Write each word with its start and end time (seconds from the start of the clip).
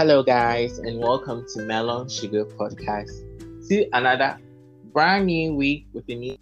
Hello, 0.00 0.22
guys, 0.22 0.78
and 0.78 0.98
welcome 0.98 1.44
to 1.52 1.60
Melon 1.60 2.08
Sugar 2.08 2.46
Podcast. 2.46 3.12
To 3.68 3.86
another 3.92 4.38
brand 4.94 5.26
new 5.26 5.54
week 5.54 5.88
with 5.92 6.08
a 6.08 6.14
new 6.14 6.38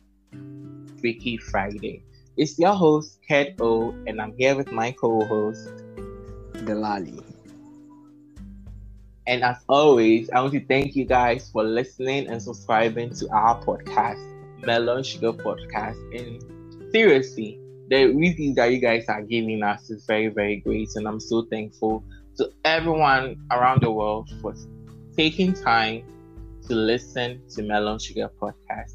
Freaky 1.01 1.37
Friday. 1.39 2.05
It's 2.37 2.57
your 2.57 2.75
host, 2.75 3.19
Kerd 3.29 3.61
O, 3.61 3.91
and 4.07 4.21
I'm 4.21 4.33
here 4.39 4.55
with 4.55 4.71
my 4.71 4.93
co 4.93 5.25
host, 5.25 5.67
Delali. 6.53 7.21
And 9.27 9.43
as 9.43 9.57
always, 9.69 10.31
I 10.31 10.41
want 10.41 10.53
to 10.53 10.65
thank 10.65 10.95
you 10.95 11.05
guys 11.05 11.51
for 11.51 11.65
listening 11.65 12.29
and 12.29 12.41
subscribing 12.41 13.13
to 13.15 13.29
our 13.31 13.61
podcast, 13.65 14.23
Melon 14.65 15.03
Sugar 15.03 15.33
Podcast. 15.33 15.99
And 16.17 16.93
seriously, 16.93 17.59
the 17.89 18.07
reviews 18.07 18.55
that 18.55 18.71
you 18.71 18.79
guys 18.79 19.07
are 19.09 19.23
giving 19.23 19.65
us 19.65 19.91
is 19.91 20.07
very, 20.07 20.29
very 20.29 20.59
great, 20.61 20.91
and 20.95 21.09
I'm 21.09 21.19
so 21.19 21.43
thankful 21.47 22.05
to 22.39 22.53
everyone 22.65 23.37
around 23.51 23.83
the 23.83 23.91
world 23.91 24.31
for 24.41 24.55
taking 25.17 25.53
time 25.53 26.05
to 26.69 26.75
listen 26.75 27.43
to 27.51 27.63
Melon 27.63 27.99
Sugar 27.99 28.31
Podcast. 28.41 28.95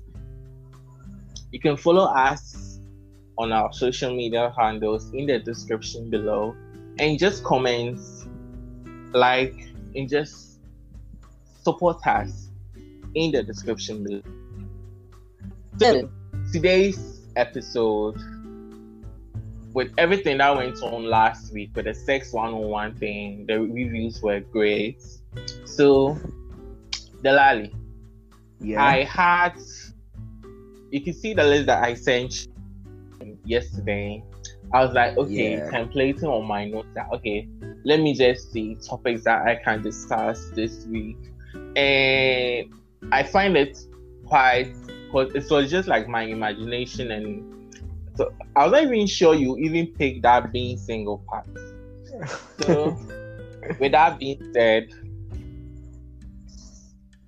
You 1.51 1.59
can 1.59 1.75
follow 1.75 2.05
us 2.05 2.79
on 3.37 3.51
our 3.51 3.73
social 3.73 4.15
media 4.15 4.53
handles 4.57 5.11
in 5.13 5.25
the 5.25 5.39
description 5.39 6.09
below 6.09 6.55
and 6.99 7.19
just 7.19 7.43
comment, 7.43 7.99
like, 9.11 9.67
and 9.93 10.07
just 10.07 10.59
support 11.63 12.05
us 12.07 12.49
in 13.13 13.31
the 13.31 13.43
description 13.43 14.03
below. 14.03 14.21
So, 15.79 16.09
today's 16.53 17.21
episode 17.35 18.17
with 19.73 19.91
everything 19.97 20.37
that 20.37 20.55
went 20.55 20.81
on 20.81 21.05
last 21.05 21.51
week 21.51 21.71
with 21.75 21.85
the 21.85 21.93
sex 21.93 22.31
one-on-one 22.31 22.95
thing, 22.95 23.45
the 23.47 23.59
reviews 23.59 24.21
were 24.21 24.39
great. 24.39 25.01
So, 25.65 26.17
Delali, 27.23 27.73
Yeah. 28.59 28.83
I 28.83 29.03
had 29.03 29.57
you 30.91 31.01
can 31.01 31.13
see 31.13 31.33
the 31.33 31.43
list 31.43 31.65
that 31.65 31.83
I 31.83 31.95
sent 31.95 32.47
yesterday. 33.45 34.23
I 34.71 34.85
was 34.85 34.93
like, 34.93 35.17
okay, 35.17 35.53
Yeah. 35.57 35.69
templating 35.71 36.25
on 36.25 36.45
my 36.45 36.65
notes. 36.65 36.87
That, 36.93 37.07
okay, 37.13 37.47
let 37.83 37.99
me 37.99 38.13
just 38.13 38.51
see 38.51 38.75
topics 38.75 39.23
that 39.23 39.41
I 39.47 39.55
can 39.55 39.81
discuss 39.81 40.51
this 40.51 40.85
week, 40.85 41.17
and 41.75 42.71
I 43.11 43.23
find 43.23 43.57
it 43.57 43.77
quite 44.25 44.73
because 45.05 45.33
it 45.33 45.49
was 45.49 45.69
just 45.69 45.87
like 45.87 46.07
my 46.07 46.23
imagination 46.23 47.11
and 47.11 47.62
so 48.15 48.31
I 48.55 48.63
was 48.63 48.71
not 48.71 48.83
even 48.83 49.07
sure 49.07 49.33
you 49.33 49.57
even 49.57 49.87
picked 49.87 50.21
that 50.23 50.51
being 50.51 50.77
single 50.77 51.23
part. 51.27 51.45
So 52.61 52.97
with 53.79 53.91
that 53.93 54.19
being 54.19 54.39
said, 54.53 54.89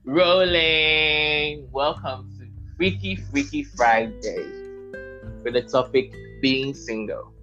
rolling. 0.03 1.67
Welcome 1.71 2.29
to 2.37 2.47
Freaky 2.77 3.15
Freaky 3.15 3.63
Friday 3.63 4.45
with 5.43 5.53
the 5.53 5.63
topic 5.63 6.13
being 6.41 6.73
single. 6.75 7.33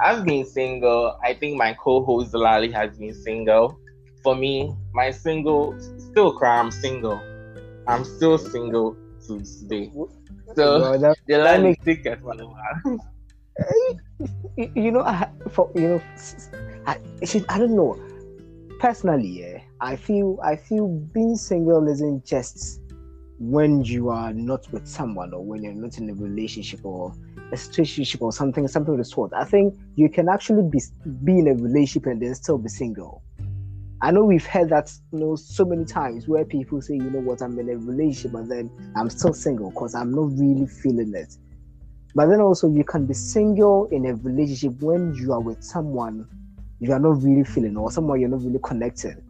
I've 0.00 0.24
been 0.24 0.44
single. 0.44 1.16
I 1.22 1.34
think 1.34 1.56
my 1.56 1.74
co-host 1.74 2.34
Lali 2.34 2.70
has 2.72 2.96
been 2.98 3.14
single. 3.14 3.78
For 4.22 4.34
me, 4.34 4.74
my 4.92 5.12
single 5.12 5.78
still 5.98 6.32
cry. 6.32 6.58
I'm 6.58 6.72
single. 6.72 7.20
I'm 7.86 8.04
still 8.04 8.38
single 8.38 8.96
to 9.26 9.40
today. 9.40 9.92
So 10.56 10.98
that- 10.98 11.16
the 11.26 11.38
makes- 11.62 11.78
is 11.80 11.84
thick 11.84 12.06
as 12.06 12.20
one 12.22 12.40
you 14.56 14.70
you 14.74 14.90
know, 14.92 15.00
I, 15.02 15.28
for 15.50 15.70
you 15.74 15.88
know, 15.88 16.02
I, 16.86 16.98
I 17.48 17.58
don't 17.58 17.76
know. 17.76 17.98
Personally, 18.80 19.28
yeah, 19.28 19.60
I 19.80 19.96
feel 19.96 20.38
I 20.42 20.56
feel 20.56 20.88
being 20.88 21.36
single 21.36 21.88
isn't 21.88 22.24
just 22.24 22.80
when 23.40 23.84
you 23.84 24.08
are 24.08 24.32
not 24.32 24.70
with 24.72 24.86
someone 24.86 25.32
or 25.32 25.44
when 25.44 25.62
you're 25.62 25.72
not 25.74 25.98
in 25.98 26.10
a 26.10 26.14
relationship 26.14 26.80
or 26.84 27.12
a 27.52 27.56
situationship 27.56 28.22
or 28.22 28.32
something 28.32 28.66
something 28.68 28.94
of 28.94 28.98
the 28.98 29.04
sort. 29.04 29.32
I 29.32 29.44
think 29.44 29.74
you 29.96 30.08
can 30.08 30.28
actually 30.28 30.62
be 30.62 30.80
be 31.24 31.40
in 31.40 31.48
a 31.48 31.54
relationship 31.54 32.06
and 32.06 32.22
then 32.22 32.34
still 32.34 32.58
be 32.58 32.68
single. 32.68 33.22
I 34.00 34.12
know 34.12 34.24
we've 34.24 34.46
heard 34.46 34.68
that 34.70 34.92
you 35.12 35.18
know 35.18 35.36
so 35.36 35.64
many 35.64 35.84
times 35.84 36.28
where 36.28 36.44
people 36.44 36.80
say, 36.80 36.94
you 36.94 37.10
know 37.10 37.20
what, 37.20 37.42
I'm 37.42 37.58
in 37.58 37.68
a 37.68 37.76
relationship 37.76 38.32
but 38.32 38.48
then 38.48 38.70
I'm 38.94 39.10
still 39.10 39.34
single 39.34 39.70
because 39.70 39.94
I'm 39.94 40.12
not 40.12 40.30
really 40.38 40.66
feeling 40.66 41.12
it. 41.14 41.36
But 42.14 42.26
then 42.26 42.40
also 42.40 42.68
you 42.68 42.84
can 42.84 43.06
be 43.06 43.14
single 43.14 43.88
in 43.90 44.06
a 44.06 44.14
relationship 44.14 44.80
when 44.80 45.14
you 45.14 45.32
are 45.32 45.40
with 45.40 45.62
someone 45.62 46.26
you 46.80 46.92
are 46.92 47.00
not 47.00 47.22
really 47.22 47.44
feeling 47.44 47.76
or 47.76 47.90
someone 47.90 48.20
you're 48.20 48.28
not 48.28 48.42
really 48.42 48.60
connected. 48.62 49.22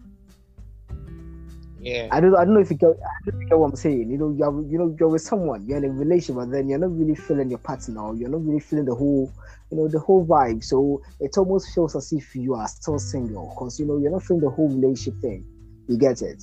Yeah. 1.80 2.08
I 2.10 2.20
don't 2.20 2.34
I 2.34 2.44
don't 2.44 2.54
know 2.54 2.60
if 2.60 2.70
you 2.70 2.76
get 2.76 2.90
I 2.90 3.30
don't 3.30 3.46
get 3.46 3.58
what 3.58 3.70
I'm 3.70 3.76
saying. 3.76 4.10
You 4.10 4.18
know, 4.18 4.34
you're 4.36 4.62
you 4.66 4.78
know, 4.78 4.96
you're 4.98 5.08
with 5.08 5.22
someone, 5.22 5.66
you're 5.66 5.78
in 5.78 5.84
a 5.84 5.90
relationship, 5.90 6.36
but 6.36 6.50
then 6.50 6.68
you're 6.68 6.78
not 6.78 6.96
really 6.96 7.14
feeling 7.14 7.50
your 7.50 7.58
partner, 7.60 8.00
or 8.00 8.16
you're 8.16 8.28
not 8.28 8.44
really 8.44 8.60
feeling 8.60 8.84
the 8.84 8.94
whole 8.94 9.32
you 9.70 9.76
know 9.76 9.88
the 9.88 10.00
whole 10.00 10.26
vibe. 10.26 10.64
So 10.64 11.02
it 11.20 11.36
almost 11.38 11.72
feels 11.74 11.94
as 11.94 12.12
if 12.12 12.34
you 12.34 12.54
are 12.54 12.66
still 12.68 12.98
single 12.98 13.50
because 13.54 13.78
you 13.78 13.86
know 13.86 13.98
you're 13.98 14.10
not 14.10 14.22
feeling 14.24 14.42
the 14.42 14.50
whole 14.50 14.68
relationship 14.68 15.20
thing. 15.20 15.44
You 15.86 15.96
get 15.98 16.20
it? 16.22 16.42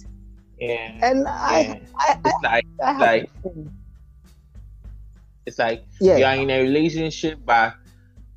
Yeah. 0.59 0.97
And 1.01 1.27
I 1.27 1.61
yeah. 1.61 1.79
I, 1.97 2.19
It's 2.23 2.43
like 2.43 2.65
I, 2.81 2.85
I 2.85 2.97
like- 2.97 3.31
it's 5.45 5.59
like 5.59 5.83
yeah. 6.01 6.17
you 6.17 6.25
are 6.25 6.35
in 6.35 6.49
a 6.49 6.61
relationship, 6.61 7.39
but 7.45 7.75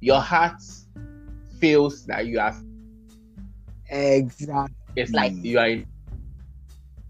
your 0.01 0.21
heart 0.21 0.61
feels 1.59 2.05
that 2.07 2.27
you 2.27 2.39
are. 2.41 2.55
Exactly. 3.89 4.75
It's 4.97 5.13
like 5.13 5.33
you 5.43 5.59
are. 5.59 5.69
In, 5.69 5.87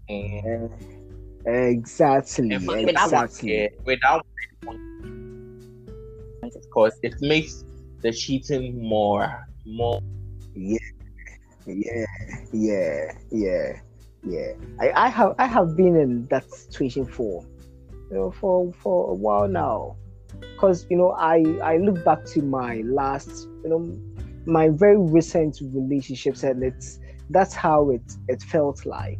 and, 0.09 0.69
Exactly. 1.45 2.51
and 2.51 2.63
for 2.65 2.75
me, 2.75 2.91
that 2.91 3.11
one, 3.11 3.25
Exactly. 3.25 3.69
without 3.85 4.25
because 6.41 6.99
it 7.03 7.15
makes 7.21 7.63
the 8.01 8.11
cheating 8.11 8.81
more 8.81 9.45
more. 9.65 9.99
Yeah, 10.55 10.77
yeah, 11.65 12.05
yeah, 12.51 13.11
yeah, 13.31 13.81
yeah. 14.23 14.51
I, 14.79 14.91
I 15.05 15.09
have 15.09 15.35
I 15.37 15.45
have 15.45 15.75
been 15.75 15.95
in 15.95 16.25
that 16.27 16.51
situation 16.51 17.05
for 17.05 17.45
you 18.11 18.17
know 18.17 18.31
for 18.31 18.71
for 18.73 19.11
a 19.11 19.13
while 19.13 19.47
now. 19.47 19.95
Cause 20.57 20.85
you 20.89 20.97
know 20.97 21.11
I 21.11 21.43
I 21.63 21.77
look 21.77 22.03
back 22.03 22.25
to 22.25 22.41
my 22.41 22.81
last 22.85 23.47
you 23.63 23.69
know 23.69 23.99
my 24.45 24.69
very 24.69 24.97
recent 24.97 25.59
relationships 25.61 26.43
and 26.43 26.63
it's 26.63 26.99
that's 27.29 27.53
how 27.53 27.89
it 27.91 28.01
it 28.27 28.41
felt 28.41 28.85
like. 28.85 29.19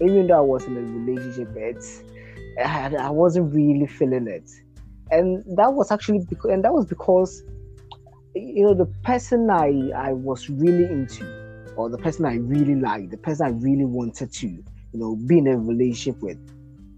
Even 0.00 0.26
though 0.26 0.38
I 0.38 0.40
was 0.40 0.64
in 0.64 0.76
a 0.76 0.80
relationship, 0.80 1.48
it's 1.56 2.02
I, 2.64 2.94
I 2.94 3.10
wasn't 3.10 3.54
really 3.54 3.86
feeling 3.86 4.26
it, 4.28 4.48
and 5.10 5.44
that 5.56 5.72
was 5.72 5.90
actually 5.90 6.24
because 6.28 6.50
and 6.50 6.64
that 6.64 6.72
was 6.72 6.86
because 6.86 7.42
you 8.34 8.64
know, 8.64 8.74
the 8.74 8.86
person 9.04 9.50
I 9.50 9.90
I 9.94 10.12
was 10.12 10.48
really 10.48 10.84
into, 10.84 11.24
or 11.76 11.88
the 11.88 11.98
person 11.98 12.24
I 12.24 12.36
really 12.36 12.74
liked, 12.74 13.10
the 13.10 13.18
person 13.18 13.46
I 13.46 13.50
really 13.50 13.84
wanted 13.84 14.32
to, 14.32 14.48
you 14.48 14.64
know, 14.94 15.16
be 15.26 15.38
in 15.38 15.46
a 15.46 15.56
relationship 15.56 16.20
with, 16.22 16.38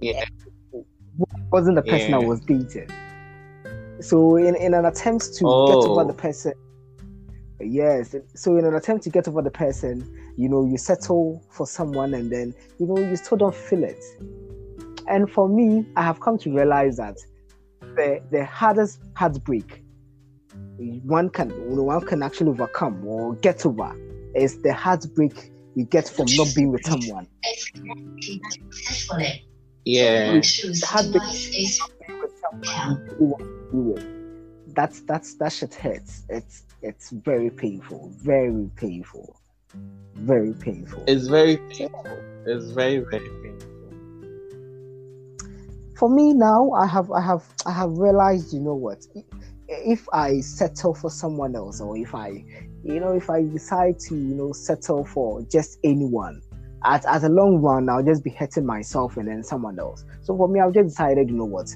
Yeah. 0.01 0.25
wasn't 1.51 1.77
the 1.77 1.83
person 1.83 2.15
I 2.15 2.19
was 2.19 2.41
dating. 2.41 2.89
So 4.01 4.37
in, 4.37 4.57
in 4.57 4.75
an 4.75 4.87
attempt 4.87 5.35
to 5.35 5.45
get 5.67 5.77
Oh. 5.77 5.91
over 5.91 6.05
the 6.05 6.15
person, 6.15 6.53
yes. 7.61 8.15
So 8.35 8.57
in 8.57 8.65
an 8.65 8.75
attempt 8.75 9.05
to 9.05 9.11
get 9.11 9.29
over 9.29 9.43
the 9.43 9.51
person, 9.51 10.35
you 10.37 10.49
know, 10.49 10.65
you 10.65 10.79
settle 10.79 11.43
for 11.51 11.67
someone 11.67 12.15
and 12.15 12.31
then 12.31 12.55
you 12.79 12.87
know 12.87 12.99
you 12.99 13.17
still 13.17 13.39
don't 13.39 13.55
feel 13.55 13.85
it. 13.85 14.03
And 15.09 15.31
for 15.31 15.49
me, 15.49 15.85
I 15.97 16.03
have 16.03 16.21
come 16.21 16.39
to 16.39 16.55
realize 16.55 16.97
that 16.97 17.19
the 17.81 18.23
the 18.31 18.45
hardest 18.45 19.01
heartbreak 19.15 19.83
one 20.79 21.29
can 21.29 21.51
one 21.51 22.07
can 22.07 22.23
actually 22.23 22.51
overcome 22.51 23.07
or 23.07 23.35
get 23.37 23.67
over 23.67 23.95
is 24.35 24.63
the 24.63 24.73
heartbreak 24.73 25.53
you 25.75 25.85
get 25.85 26.09
from 26.09 26.27
not 26.37 26.49
being 26.55 26.73
with 26.73 26.85
someone. 26.85 27.27
Yeah. 29.85 30.33
The 30.33 30.87
heartbreak 30.87 31.23
with 32.23 32.33
someone 32.41 32.97
you 32.97 33.17
really 33.19 33.27
want 33.27 33.43
to 33.43 33.69
be 33.73 33.79
with. 33.79 34.75
That's 34.75 35.01
that's 35.03 35.35
that 35.35 35.53
shit 35.53 35.75
hurts. 35.75 36.25
It's 36.29 36.65
it's 36.83 37.11
very 37.11 37.51
painful, 37.51 38.11
very 38.17 38.71
painful, 38.77 39.41
very 40.15 40.55
painful. 40.55 41.05
It's 41.07 41.29
very 41.29 41.57
painful. 41.57 42.19
It's 42.47 42.71
very, 42.71 42.99
very 42.99 43.29
painful. 43.43 43.71
for 46.01 46.09
me 46.09 46.33
now 46.33 46.71
i 46.71 46.87
have 46.87 47.11
i 47.13 47.21
have 47.21 47.45
i 47.67 47.71
have 47.71 47.91
realized 47.91 48.55
you 48.55 48.61
know 48.61 48.75
what 48.75 49.07
if 49.69 50.09
i 50.15 50.41
settle 50.41 50.95
for 50.95 51.11
someone 51.11 51.55
else 51.55 51.79
or 51.79 51.95
if 51.95 52.15
i 52.15 52.43
you 52.83 52.99
know 52.99 53.13
if 53.13 53.29
i 53.29 53.43
decide 53.43 53.99
to 53.99 54.15
you 54.15 54.35
know 54.35 54.51
settle 54.51 55.05
for 55.05 55.43
just 55.43 55.79
anyone 55.85 56.41
at, 56.87 57.05
at 57.05 57.23
a 57.23 57.29
long 57.29 57.61
run 57.61 57.87
i'll 57.91 58.03
just 58.03 58.25
be 58.25 58.31
hurting 58.31 58.65
myself 58.65 59.19
and 59.19 59.29
then 59.29 59.45
someone 59.45 59.79
else 59.79 60.07
so 60.23 60.35
for 60.35 60.49
me 60.49 60.59
i've 60.59 60.73
just 60.73 60.89
decided 60.89 61.29
you 61.29 61.37
know 61.37 61.45
what 61.45 61.69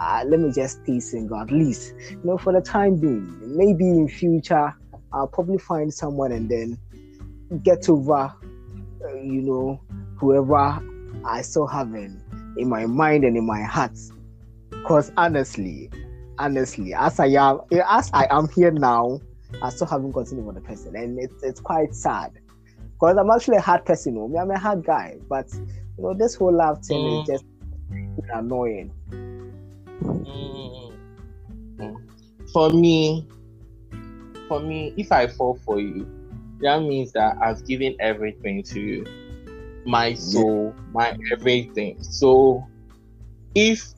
uh, 0.00 0.24
let 0.26 0.40
me 0.40 0.50
just 0.50 0.82
stay 0.82 0.98
single 0.98 1.36
at 1.38 1.50
least 1.50 1.94
you 2.10 2.20
know 2.24 2.38
for 2.38 2.52
the 2.52 2.60
time 2.60 2.96
being 2.96 3.28
maybe 3.56 3.86
in 3.86 4.08
future 4.08 4.74
i'll 5.12 5.26
probably 5.28 5.58
find 5.58 5.92
someone 5.92 6.32
and 6.32 6.50
then 6.50 6.78
get 7.62 7.88
over 7.88 8.32
uh, 9.04 9.14
you 9.22 9.42
know 9.42 9.80
whoever 10.16 10.82
i 11.24 11.42
still 11.42 11.66
have 11.66 11.94
in 11.94 12.20
in 12.56 12.68
my 12.68 12.86
mind 12.86 13.24
and 13.24 13.36
in 13.36 13.46
my 13.46 13.62
heart. 13.62 13.96
Because 14.70 15.12
honestly, 15.16 15.90
honestly, 16.38 16.94
as 16.94 17.20
I 17.20 17.26
am, 17.26 17.60
as 17.88 18.10
I 18.12 18.26
am 18.30 18.48
here 18.48 18.70
now, 18.70 19.20
I 19.62 19.70
still 19.70 19.86
haven't 19.86 20.12
gotten 20.12 20.40
over 20.40 20.52
the 20.52 20.60
person, 20.60 20.96
and 20.96 21.18
it's 21.18 21.42
it's 21.42 21.60
quite 21.60 21.94
sad. 21.94 22.32
Because 22.92 23.16
I'm 23.16 23.30
actually 23.30 23.56
a 23.58 23.60
hard 23.60 23.84
person, 23.84 24.16
you 24.16 24.28
know. 24.28 24.38
I'm 24.38 24.50
a 24.50 24.58
hard 24.58 24.84
guy, 24.84 25.16
but 25.28 25.46
you 25.52 26.02
know 26.04 26.14
this 26.14 26.34
whole 26.34 26.54
love 26.54 26.84
thing 26.84 27.02
Mm. 27.02 27.20
is 27.22 27.26
just 27.26 27.44
annoying. 28.34 28.92
Mm. 30.02 31.96
For 32.52 32.70
me, 32.70 33.26
for 34.48 34.60
me, 34.60 34.92
if 34.96 35.12
I 35.12 35.28
fall 35.28 35.58
for 35.64 35.80
you, 35.80 36.06
that 36.60 36.80
means 36.80 37.12
that 37.12 37.36
I've 37.40 37.64
given 37.66 37.94
everything 38.00 38.62
to 38.64 38.80
you. 38.80 39.06
My 39.86 40.14
soul, 40.14 40.74
my 40.92 41.16
everything. 41.32 42.02
So 42.02 42.66
if 43.54 43.94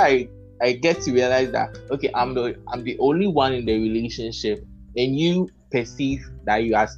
I 0.00 0.28
I 0.60 0.72
get 0.72 1.00
to 1.02 1.12
realize 1.12 1.50
that 1.52 1.76
okay, 1.90 2.10
I'm 2.14 2.34
the 2.34 2.58
I'm 2.68 2.84
the 2.84 2.98
only 2.98 3.26
one 3.26 3.54
in 3.54 3.64
the 3.64 3.74
relationship, 3.74 4.64
and 4.96 5.18
you 5.18 5.48
perceive 5.70 6.24
that 6.44 6.64
you 6.64 6.74
are 6.76 6.88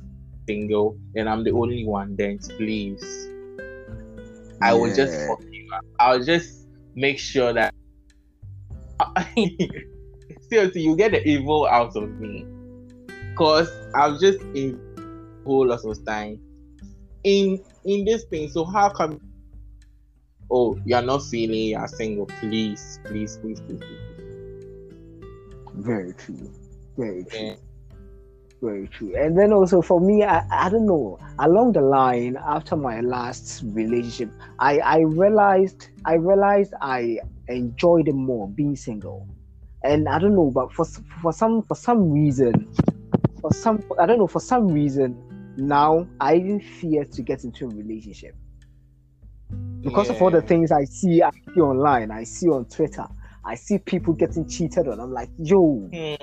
single, 0.46 0.96
and 1.17 1.28
I'm 1.28 1.44
the 1.44 1.52
only 1.52 1.84
one, 1.87 2.17
then 2.17 2.38
please. 2.56 3.28
I 4.62 4.75
will 4.75 4.93
just 4.93 5.17
fuck 5.26 5.40
you. 5.50 5.70
I'll 5.99 6.22
just 6.22 6.60
make 6.95 7.19
sure 7.19 7.53
that 7.53 7.75
seriously 10.49 10.83
you 10.83 10.97
get 10.97 11.13
the 11.13 11.27
evil 11.27 11.67
out 11.67 11.97
of 11.97 12.09
me. 12.21 12.47
Cause 13.37 13.71
I'm 13.95 14.19
just 14.19 14.41
in 14.55 14.79
whole 15.45 15.67
lot 15.69 15.85
of 15.85 16.05
time 16.05 16.41
in 17.25 17.63
in 17.85 18.05
this 18.05 18.25
thing. 18.25 18.49
So 18.51 18.65
how 18.65 18.91
come 18.91 19.21
oh 20.51 20.79
you're 20.85 21.03
not 21.03 21.23
feeling 21.25 21.71
you're 21.71 21.89
single? 21.89 22.27
Please, 22.41 23.01
please, 23.05 23.39
please, 23.39 23.61
please, 23.61 23.81
please. 23.81 24.21
Very 25.75 26.13
true. 26.15 26.51
Very 26.97 27.25
true. 27.25 27.57
Very 28.62 28.89
true. 28.89 29.17
And 29.17 29.39
then 29.39 29.53
also 29.53 29.81
for 29.81 30.01
me, 30.01 30.23
I, 30.23 30.45
I 30.51 30.69
don't 30.69 30.85
know, 30.87 31.19
along 31.39 31.73
the 31.73 31.81
line 31.81 32.37
after 32.37 32.77
my 32.77 33.01
last 33.01 33.62
relationship, 33.65 34.31
I, 34.59 34.79
I 34.81 34.99
realized 35.01 35.89
I 36.05 36.15
realized 36.15 36.75
I 36.83 37.21
enjoyed 37.49 38.09
it 38.09 38.15
more 38.15 38.49
being 38.49 38.77
single. 38.77 39.27
And 39.83 40.09
I 40.09 40.19
don't 40.19 40.35
know, 40.35 40.51
but 40.51 40.73
for 40.75 40.85
for 41.23 41.33
some 41.33 41.62
for 41.62 41.75
some 41.75 42.11
reason, 42.11 42.69
for 43.41 43.51
some 43.53 43.83
I 43.99 44.05
don't 44.05 44.19
know, 44.19 44.27
for 44.27 44.41
some 44.41 44.69
reason 44.69 45.17
now 45.56 46.06
I 46.21 46.37
even 46.37 46.61
fear 46.61 47.05
to 47.05 47.23
get 47.23 47.45
into 47.45 47.65
a 47.65 47.69
relationship. 47.69 48.37
Because 49.81 50.11
of 50.11 50.21
all 50.21 50.31
the 50.31 50.43
things 50.43 50.71
I 50.71 50.85
see 50.85 51.23
I 51.23 51.31
see 51.55 51.61
online, 51.63 52.11
I 52.11 52.25
see 52.25 52.49
on 52.49 52.67
Twitter, 52.67 53.06
I 53.43 53.55
see 53.55 53.79
people 53.79 54.13
getting 54.13 54.47
cheated 54.47 54.87
on. 54.87 55.01
I'm 55.01 55.13
like, 55.15 55.31
yo, 55.39 55.89
Hmm. 55.91 55.95
Eh, 55.95 56.17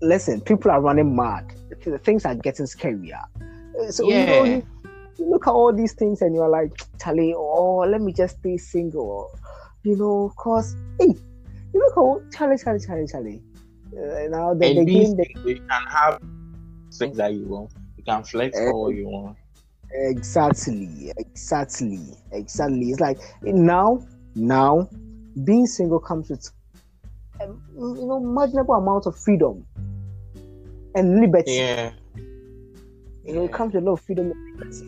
listen, 0.00 0.40
people 0.40 0.70
are 0.70 0.80
running 0.80 1.14
mad. 1.14 1.52
The 1.84 1.98
things 1.98 2.24
are 2.24 2.34
getting 2.34 2.66
scarier. 2.66 3.22
Eh, 3.80 3.90
So 3.90 4.08
you 4.08 4.26
know, 4.26 4.44
you, 4.44 4.66
look 5.18 5.46
at 5.46 5.52
all 5.52 5.72
these 5.72 5.92
things 5.92 6.22
and 6.22 6.34
you're 6.34 6.48
like, 6.48 6.72
Charlie, 7.00 7.34
oh, 7.36 7.78
let 7.88 8.00
me 8.00 8.12
just 8.12 8.38
stay 8.38 8.56
single. 8.56 9.30
You 9.82 9.96
know, 9.96 10.32
cause 10.36 10.74
hey, 10.98 11.06
you 11.08 11.80
look 11.80 11.92
at 11.92 11.98
all, 11.98 12.22
Charlie, 12.32 12.58
Charlie, 12.58 12.80
Charlie, 12.80 13.06
Charlie. 13.06 13.42
Uh, 13.92 14.28
now 14.28 14.54
the, 14.54 14.74
the 14.74 14.84
game, 14.84 15.16
the, 15.16 15.26
you 15.44 15.56
can 15.56 15.86
have 15.88 16.20
things 16.92 17.16
that 17.16 17.32
you 17.34 17.46
want. 17.46 17.72
You 17.96 18.04
can 18.04 18.24
flex 18.24 18.56
Eh. 18.58 18.70
all 18.70 18.92
you 18.92 19.06
want. 19.08 19.36
exactly, 19.92 21.12
exactly, 21.16 22.00
exactly. 22.32 22.90
It's 22.90 23.00
like 23.00 23.18
now, 23.42 24.04
now, 24.34 24.88
being 25.44 25.66
single 25.66 26.00
comes 26.00 26.30
with, 26.30 26.50
um, 27.42 27.60
you 27.74 28.06
know, 28.06 28.16
imaginable 28.16 28.74
amount 28.74 29.06
of 29.06 29.18
freedom 29.18 29.66
and 30.94 31.20
liberty. 31.20 31.52
Yeah. 31.52 31.92
you 33.24 33.34
know, 33.34 33.44
it 33.44 33.52
comes 33.52 33.74
with 33.74 33.82
a 33.82 33.86
lot 33.86 33.94
of 33.94 34.00
freedom. 34.02 34.32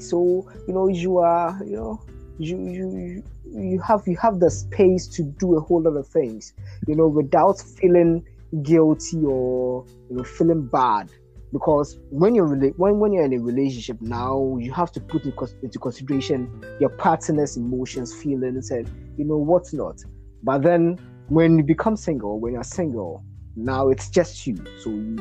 So, 0.00 0.49
you 0.68 0.75
know, 0.75 0.88
you 0.88 1.18
are, 1.18 1.59
you 1.64 1.76
know, 1.76 2.02
you 2.38 2.59
you 2.59 2.90
you- 2.97 3.23
you 3.49 3.80
have 3.80 4.02
you 4.06 4.16
have 4.16 4.40
the 4.40 4.50
space 4.50 5.06
to 5.06 5.23
do 5.23 5.56
a 5.56 5.61
whole 5.61 5.80
lot 5.80 5.97
of 5.97 6.06
things, 6.09 6.52
you 6.87 6.94
know, 6.97 7.06
without 7.06 7.59
feeling 7.61 8.23
guilty 8.62 9.25
or 9.25 9.87
you 10.11 10.16
know 10.16 10.25
feeling 10.25 10.66
bad. 10.66 11.09
Because 11.52 11.99
when 12.11 12.35
you're 12.35 12.54
when 12.76 12.99
when 12.99 13.12
you're 13.12 13.25
in 13.25 13.32
a 13.32 13.38
relationship 13.38 14.02
now, 14.02 14.56
you 14.61 14.73
have 14.73 14.90
to 14.92 15.00
put 15.00 15.25
into 15.25 15.78
consideration 15.78 16.50
your 16.80 16.90
partner's 16.90 17.56
emotions, 17.56 18.12
feelings, 18.12 18.71
and 18.71 18.90
you 19.16 19.25
know 19.25 19.38
what's 19.38 19.73
not. 19.73 20.02
But 20.42 20.62
then 20.62 20.99
when 21.28 21.59
you 21.59 21.64
become 21.64 21.97
single, 21.97 22.38
when 22.40 22.52
you're 22.54 22.62
single, 22.62 23.25
now 23.56 23.88
it's 23.88 24.09
just 24.11 24.47
you. 24.47 24.56
So 24.83 24.90
you 24.90 25.18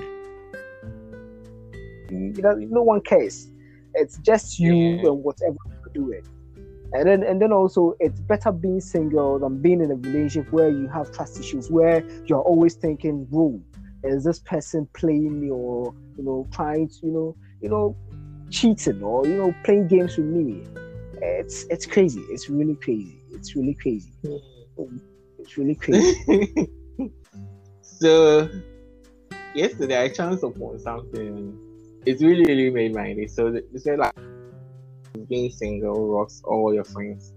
you 2.09 2.41
know, 2.41 2.53
no 2.53 2.83
one 2.83 3.01
cares. 3.01 3.50
It's 3.95 4.17
just 4.19 4.59
you 4.59 4.75
Yeah. 4.75 5.09
and 5.09 5.24
whatever 5.24 5.55
you're 5.67 5.93
doing. 6.05 6.21
And 6.93 7.07
then 7.07 7.24
and 7.24 7.41
then 7.41 7.51
also 7.51 7.95
it's 8.00 8.19
better 8.19 8.51
being 8.51 8.79
single 8.81 9.39
than 9.39 9.62
being 9.62 9.81
in 9.81 9.91
a 9.91 9.95
relationship 9.95 10.51
where 10.51 10.69
you 10.69 10.88
have 10.88 11.12
trust 11.12 11.39
issues, 11.39 11.71
where 11.71 12.03
you're 12.25 12.41
always 12.41 12.75
thinking, 12.75 13.25
whoa, 13.29 13.59
is 14.03 14.24
this 14.24 14.39
person 14.39 14.88
playing 14.93 15.41
me 15.41 15.50
or 15.50 15.93
you 16.17 16.24
know, 16.24 16.47
trying 16.51 16.88
to, 16.88 16.95
you 17.03 17.12
know, 17.12 17.35
you 17.62 17.69
know, 17.69 17.95
cheating 18.50 19.01
or 19.01 19.25
you 19.25 19.35
know, 19.35 19.53
playing 19.63 19.88
games 19.88 20.17
with 20.17 20.27
me. 20.27 20.63
It's 21.21 21.65
it's 21.69 21.85
crazy. 21.85 22.21
It's 22.29 22.50
really 22.50 22.75
crazy. 22.75 23.19
It's 23.31 23.55
really 23.55 23.74
crazy. 23.74 24.12
Mm. 24.24 25.00
It's 25.45 25.57
really 25.57 25.75
crazy. 25.75 26.67
so 27.81 28.49
yesterday 29.53 30.01
I 30.01 30.09
chanced 30.09 30.43
upon 30.43 30.79
something. 30.79 31.55
It's 32.03 32.23
really 32.23 32.45
really 32.45 32.71
made 32.71 32.95
my 32.95 33.13
day. 33.13 33.27
So 33.27 33.51
they 33.51 33.61
said 33.77 33.99
like 33.99 34.15
being 35.29 35.51
single 35.51 36.07
rocks 36.07 36.41
all 36.43 36.73
your 36.73 36.83
friends. 36.83 37.31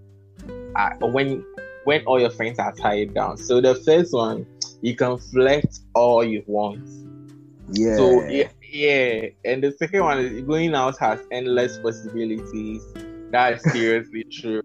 Uh, 0.75 0.89
when 1.01 1.45
when 1.83 2.03
all 2.05 2.19
your 2.19 2.31
friends 2.31 2.57
are 2.57 2.73
tied 2.73 3.13
down. 3.13 3.37
So 3.37 3.61
the 3.61 3.75
first 3.75 4.11
one 4.11 4.47
you 4.81 4.95
can 4.95 5.19
flex 5.19 5.81
all 5.93 6.23
you 6.23 6.43
want. 6.47 6.89
yeah. 7.71 7.95
So 7.95 8.27
yeah, 8.27 8.49
yeah. 8.63 9.27
And 9.45 9.63
the 9.63 9.71
second 9.73 10.01
one 10.01 10.19
is 10.19 10.41
going 10.41 10.73
out 10.73 10.97
has 10.97 11.19
endless 11.31 11.77
possibilities. 11.77 12.81
That 13.29 13.53
is 13.53 13.61
seriously 13.71 14.23
true. 14.31 14.63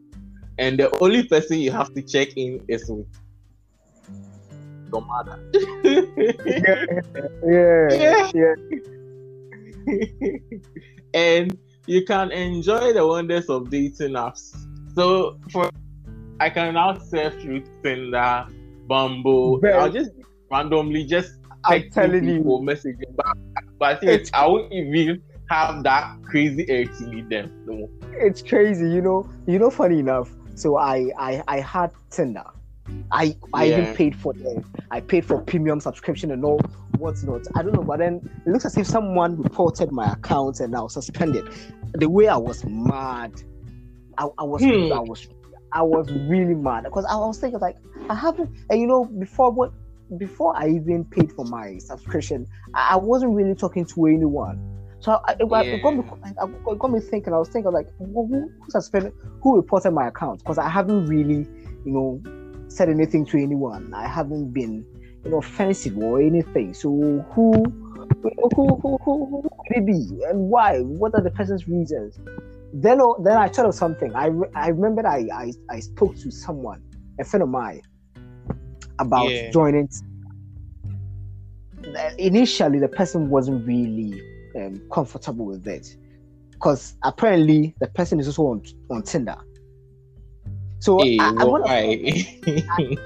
And 0.56 0.78
the 0.78 0.96
only 1.02 1.24
person 1.28 1.58
you 1.58 1.72
have 1.72 1.92
to 1.92 2.00
check 2.00 2.28
in 2.36 2.64
is 2.68 2.88
with 2.88 3.06
yeah, 7.44 7.88
yeah, 7.92 8.30
yeah. 8.34 8.54
and 11.14 11.58
you 11.86 12.04
can 12.04 12.30
enjoy 12.32 12.92
the 12.92 13.06
wonders 13.06 13.48
of 13.48 13.70
dating 13.70 14.12
apps. 14.12 14.56
So 14.94 15.38
for 15.50 15.70
I 16.40 16.50
can 16.50 16.74
now 16.74 16.98
search 16.98 17.34
through 17.42 17.64
Tinder, 17.82 18.46
Bumble. 18.86 19.60
I'll 19.64 19.90
just 19.90 20.10
randomly 20.50 21.04
just 21.04 21.34
I'm 21.64 21.90
telling 21.90 22.24
you. 22.24 22.38
people, 22.38 22.60
messaging 22.62 23.16
back. 23.16 23.36
But 23.78 23.96
I 23.96 24.00
think 24.00 24.12
It's- 24.12 24.30
I 24.34 24.46
won't 24.46 24.72
even 24.72 25.22
have 25.50 25.82
that 25.84 26.16
crazy 26.22 26.66
urge 26.70 26.96
to 26.98 27.06
meet 27.06 27.28
them. 27.28 27.50
No. 27.66 27.88
it's 28.12 28.42
crazy, 28.42 28.88
you 28.88 29.00
know. 29.00 29.28
You 29.46 29.58
know, 29.58 29.70
funny 29.70 29.98
enough. 29.98 30.30
So 30.54 30.76
I 30.76 31.10
I 31.18 31.42
I 31.48 31.60
had 31.60 31.90
Tinder. 32.10 32.44
I 33.12 33.36
I 33.52 33.66
Yeah. 33.66 33.78
even 33.78 33.94
paid 33.94 34.16
for 34.16 34.32
the 34.32 34.62
I 34.90 35.00
paid 35.00 35.24
for 35.24 35.40
premium 35.42 35.80
subscription 35.80 36.30
and 36.30 36.44
all 36.44 36.60
what's 36.98 37.22
not. 37.22 37.42
I 37.54 37.62
don't 37.62 37.72
know, 37.74 37.82
but 37.82 37.98
then 37.98 38.20
it 38.46 38.50
looks 38.50 38.64
as 38.64 38.76
if 38.76 38.86
someone 38.86 39.40
reported 39.40 39.92
my 39.92 40.12
account 40.12 40.60
and 40.60 40.74
I 40.76 40.80
was 40.80 40.94
suspended. 40.94 41.48
The 41.94 42.08
way 42.08 42.28
I 42.28 42.36
was 42.36 42.64
mad, 42.64 43.32
I, 44.18 44.28
I 44.38 44.44
was 44.44 44.62
Hmm. 44.62 44.92
I 44.92 45.00
was 45.00 45.26
I 45.72 45.82
was 45.82 46.10
really 46.12 46.54
mad 46.54 46.84
because 46.84 47.04
I 47.04 47.16
was 47.16 47.38
thinking 47.38 47.60
like 47.60 47.76
I 48.08 48.14
haven't 48.14 48.50
and 48.70 48.80
you 48.80 48.86
know 48.86 49.04
before 49.04 49.50
what 49.52 49.72
before 50.18 50.56
I 50.56 50.68
even 50.68 51.04
paid 51.04 51.32
for 51.32 51.44
my 51.44 51.78
subscription, 51.78 52.46
I, 52.74 52.90
I 52.92 52.96
wasn't 52.96 53.34
really 53.34 53.54
talking 53.54 53.84
to 53.86 54.06
anyone. 54.06 54.60
So 55.00 55.20
I, 55.26 55.32
it, 55.32 55.42
it 55.42 55.80
got 55.82 55.94
me, 55.96 56.02
it 56.02 56.78
got 56.78 56.90
me 56.90 57.00
thinking. 57.00 57.32
I 57.34 57.38
was 57.38 57.48
thinking 57.48 57.72
like, 57.72 57.88
who 57.98 58.26
who 58.26 58.70
suspended, 58.70 59.12
who 59.42 59.56
reported 59.56 59.90
my 59.90 60.08
account? 60.08 60.38
Because 60.38 60.58
I 60.58 60.68
haven't 60.68 61.06
really, 61.06 61.46
you 61.84 61.92
know, 61.92 62.22
said 62.74 62.88
anything 62.88 63.24
to 63.26 63.38
anyone. 63.38 63.92
I 63.94 64.08
haven't 64.08 64.52
been, 64.52 64.84
you 65.24 65.30
know, 65.30 65.38
offensive 65.38 65.96
or 65.98 66.20
anything. 66.20 66.74
So 66.74 66.88
who, 66.90 67.64
who, 68.22 68.48
who, 68.54 68.76
who, 68.76 68.98
who, 69.04 69.50
could 69.68 69.76
it 69.76 69.86
be, 69.86 70.24
and 70.28 70.50
why? 70.50 70.80
What 70.80 71.14
are 71.14 71.22
the 71.22 71.30
person's 71.30 71.68
reasons? 71.68 72.18
Then, 72.72 73.00
oh, 73.00 73.16
then 73.22 73.36
I 73.36 73.48
thought 73.48 73.66
of 73.66 73.74
something. 73.74 74.14
I, 74.16 74.30
I 74.54 74.68
remembered 74.68 75.06
I, 75.06 75.28
I, 75.32 75.52
I 75.70 75.80
spoke 75.80 76.16
to 76.16 76.30
someone, 76.30 76.82
a 77.20 77.24
friend 77.24 77.44
of 77.44 77.48
mine, 77.48 77.82
about 78.98 79.30
Yeah. 79.30 79.50
joining. 79.52 79.88
Initially, 82.18 82.80
the 82.80 82.88
person 82.88 83.30
wasn't 83.30 83.64
really 83.66 84.20
um, 84.56 84.80
comfortable 84.92 85.46
with 85.46 85.66
it 85.68 85.96
because 86.50 86.94
apparently 87.02 87.74
the 87.78 87.86
person 87.88 88.18
is 88.18 88.26
also 88.26 88.42
on, 88.44 88.62
on 88.90 89.02
Tinder. 89.02 89.36
So, 90.84 90.98
Hey, 90.98 91.16
I, 91.18 91.28
I, 91.38 91.44
what, 91.44 91.66
I, 91.66 91.96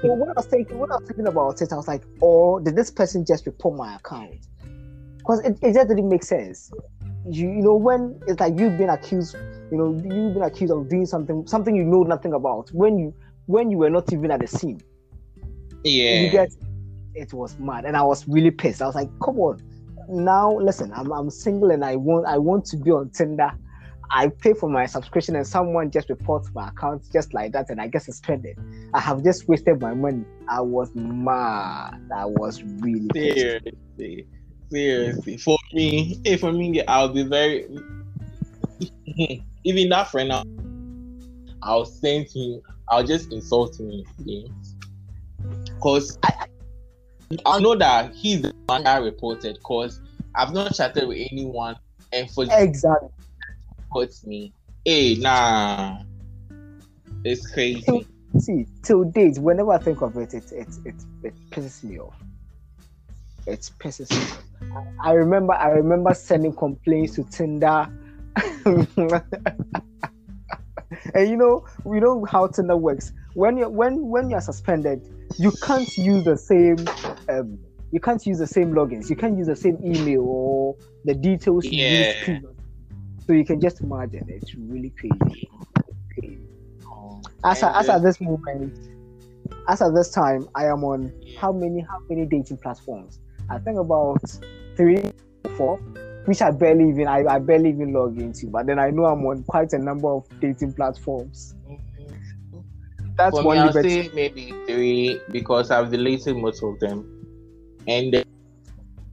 so 0.01 0.13
what 0.13 0.29
I 0.29 0.33
was 0.33 0.45
thinking, 0.47 0.77
what 0.79 0.91
I 0.91 0.97
was 0.97 1.07
thinking 1.07 1.27
about 1.27 1.61
it, 1.61 1.71
I 1.71 1.77
was 1.77 1.87
like, 1.87 2.03
oh, 2.21 2.59
did 2.59 2.75
this 2.75 2.91
person 2.91 3.23
just 3.25 3.45
report 3.45 3.77
my 3.77 3.95
account? 3.95 4.35
Because 5.17 5.39
it, 5.45 5.57
it 5.61 5.75
just 5.75 5.87
didn't 5.87 6.09
make 6.09 6.25
sense. 6.25 6.73
You, 7.29 7.47
you 7.47 7.61
know, 7.61 7.75
when 7.75 8.19
it's 8.27 8.41
like 8.41 8.59
you've 8.59 8.77
been 8.77 8.89
accused, 8.89 9.37
you 9.71 9.77
know, 9.77 9.93
you've 9.93 10.33
been 10.33 10.43
accused 10.43 10.73
of 10.73 10.89
doing 10.89 11.05
something, 11.05 11.47
something 11.47 11.73
you 11.73 11.85
know 11.85 12.03
nothing 12.03 12.33
about. 12.33 12.69
When 12.73 12.99
you, 12.99 13.13
when 13.45 13.71
you 13.71 13.77
were 13.77 13.89
not 13.89 14.11
even 14.11 14.29
at 14.29 14.41
the 14.41 14.47
scene, 14.47 14.81
yeah. 15.85 16.19
you 16.19 16.31
get 16.31 16.49
it 17.15 17.33
was 17.33 17.57
mad 17.57 17.85
and 17.85 17.97
i 17.97 18.03
was 18.03 18.27
really 18.27 18.51
pissed 18.51 18.81
i 18.81 18.85
was 18.85 18.95
like 18.95 19.09
come 19.19 19.39
on 19.39 19.59
now 20.07 20.55
listen 20.57 20.91
i'm, 20.93 21.11
I'm 21.11 21.29
single 21.29 21.71
and 21.71 21.83
i 21.83 21.95
want 21.95 22.27
i 22.27 22.37
want 22.37 22.65
to 22.65 22.77
be 22.77 22.91
on 22.91 23.09
tinder 23.09 23.51
i 24.11 24.27
pay 24.27 24.53
for 24.53 24.69
my 24.69 24.85
subscription 24.85 25.35
and 25.35 25.45
someone 25.45 25.91
just 25.91 26.09
reports 26.09 26.49
my 26.53 26.69
account 26.69 27.03
just 27.11 27.33
like 27.33 27.51
that 27.51 27.69
and 27.69 27.79
i 27.79 27.87
get 27.87 28.01
suspended 28.01 28.57
i 28.93 28.99
have 28.99 29.23
just 29.23 29.47
wasted 29.47 29.79
my 29.81 29.93
money 29.93 30.23
i 30.49 30.59
was 30.61 30.93
mad 30.95 31.99
i 32.15 32.25
was 32.25 32.63
really 32.79 33.07
pissed. 33.13 33.37
Seriously, 33.37 34.27
seriously. 34.71 35.37
For 35.37 35.57
me, 35.73 36.19
if 36.23 36.41
for 36.41 36.51
me, 36.51 36.83
I'll 36.85 37.09
be 37.09 37.23
very. 37.23 37.67
Even 39.63 39.89
that 39.89 40.09
friend, 40.09 40.31
I'll, 40.31 40.45
I'll 41.61 41.85
send 41.85 42.27
him. 42.29 42.61
I'll 42.87 43.03
just 43.03 43.31
insult 43.31 43.79
him 43.79 44.03
again. 44.19 44.55
Cause 45.81 46.17
I, 46.23 46.47
I 47.45 47.59
know 47.59 47.75
that 47.75 48.13
he's 48.15 48.41
the 48.41 48.53
one 48.67 48.83
that 48.83 49.03
reported. 49.03 49.61
Cause 49.63 50.01
I've 50.35 50.53
not 50.53 50.73
chatted 50.73 51.07
with 51.07 51.27
anyone, 51.31 51.75
and 52.13 52.29
for 52.31 52.45
exactly 52.49 53.09
hurts 53.93 54.25
me. 54.25 54.53
Hey, 54.85 55.15
nah, 55.15 55.99
it's 57.23 57.51
crazy. 57.51 58.07
see 58.37 58.65
till 58.83 59.03
date 59.03 59.37
whenever 59.39 59.71
i 59.71 59.77
think 59.79 60.01
of 60.01 60.15
it 60.17 60.33
it 60.33 60.51
it 60.51 60.67
it, 60.85 60.95
it 61.23 61.33
pisses 61.49 61.83
me 61.83 61.99
off 61.99 62.15
it 63.47 63.69
pisses 63.79 64.11
me 64.11 64.71
off 64.71 64.85
I, 65.03 65.13
remember 65.13 65.53
i 65.53 65.69
remember 65.69 66.13
sending 66.13 66.53
complaints 66.53 67.15
to 67.15 67.23
tinder 67.23 67.87
and 68.65 68.87
you 71.29 71.37
know 71.37 71.65
we 71.83 71.99
know 71.99 72.23
how 72.25 72.47
tinder 72.47 72.77
works 72.77 73.11
when 73.33 73.57
you 73.57 73.67
when 73.67 74.07
when 74.09 74.29
you're 74.29 74.41
suspended 74.41 75.01
you 75.39 75.51
can't 75.63 75.89
use 75.97 76.23
the 76.23 76.37
same 76.37 76.77
um 77.29 77.57
you 77.91 77.99
can't 77.99 78.23
use 78.27 78.37
the 78.37 78.47
same 78.47 78.71
logins 78.73 79.09
you 79.09 79.15
can't 79.15 79.37
use 79.37 79.47
the 79.47 79.55
same 79.55 79.77
email 79.83 80.21
or 80.21 80.75
the 81.05 81.15
details 81.15 81.65
you 81.65 81.71
Yeah. 81.71 81.97
used 81.97 82.21
previously. 82.21 82.58
So 83.29 83.33
you 83.33 83.45
can 83.45 83.61
just 83.61 83.81
imagine 83.81 84.25
it's 84.27 84.55
really 84.55 84.89
crazy 84.97 85.47
crazy 86.13 86.49
as, 87.43 87.63
at, 87.63 87.75
as 87.75 87.89
at 87.89 88.01
this 88.01 88.19
moment, 88.19 88.77
as 89.67 89.81
at 89.81 89.93
this 89.93 90.11
time, 90.11 90.47
I 90.55 90.65
am 90.65 90.83
on 90.83 91.13
how 91.39 91.51
many 91.51 91.81
how 91.81 91.99
many 92.09 92.25
dating 92.25 92.57
platforms? 92.57 93.19
I 93.49 93.59
think 93.59 93.77
about 93.77 94.21
three, 94.75 95.11
four, 95.55 95.77
which 96.25 96.41
I 96.41 96.51
barely 96.51 96.89
even 96.89 97.07
I, 97.07 97.23
I 97.27 97.39
barely 97.39 97.69
even 97.69 97.93
log 97.93 98.19
into. 98.19 98.47
But 98.47 98.67
then 98.67 98.79
I 98.79 98.89
know 98.89 99.05
I'm 99.05 99.25
on 99.25 99.43
quite 99.43 99.73
a 99.73 99.79
number 99.79 100.09
of 100.09 100.27
dating 100.39 100.73
platforms. 100.73 101.55
Mm-hmm. 101.69 102.59
That's 103.15 103.37
For 103.37 103.43
one 103.43 103.57
me, 103.57 103.63
I'll 103.63 103.73
say 103.73 104.09
maybe 104.13 104.53
three 104.67 105.19
because 105.31 105.71
I've 105.71 105.91
deleted 105.91 106.37
most 106.37 106.63
of 106.63 106.79
them, 106.79 107.05
and 107.87 108.15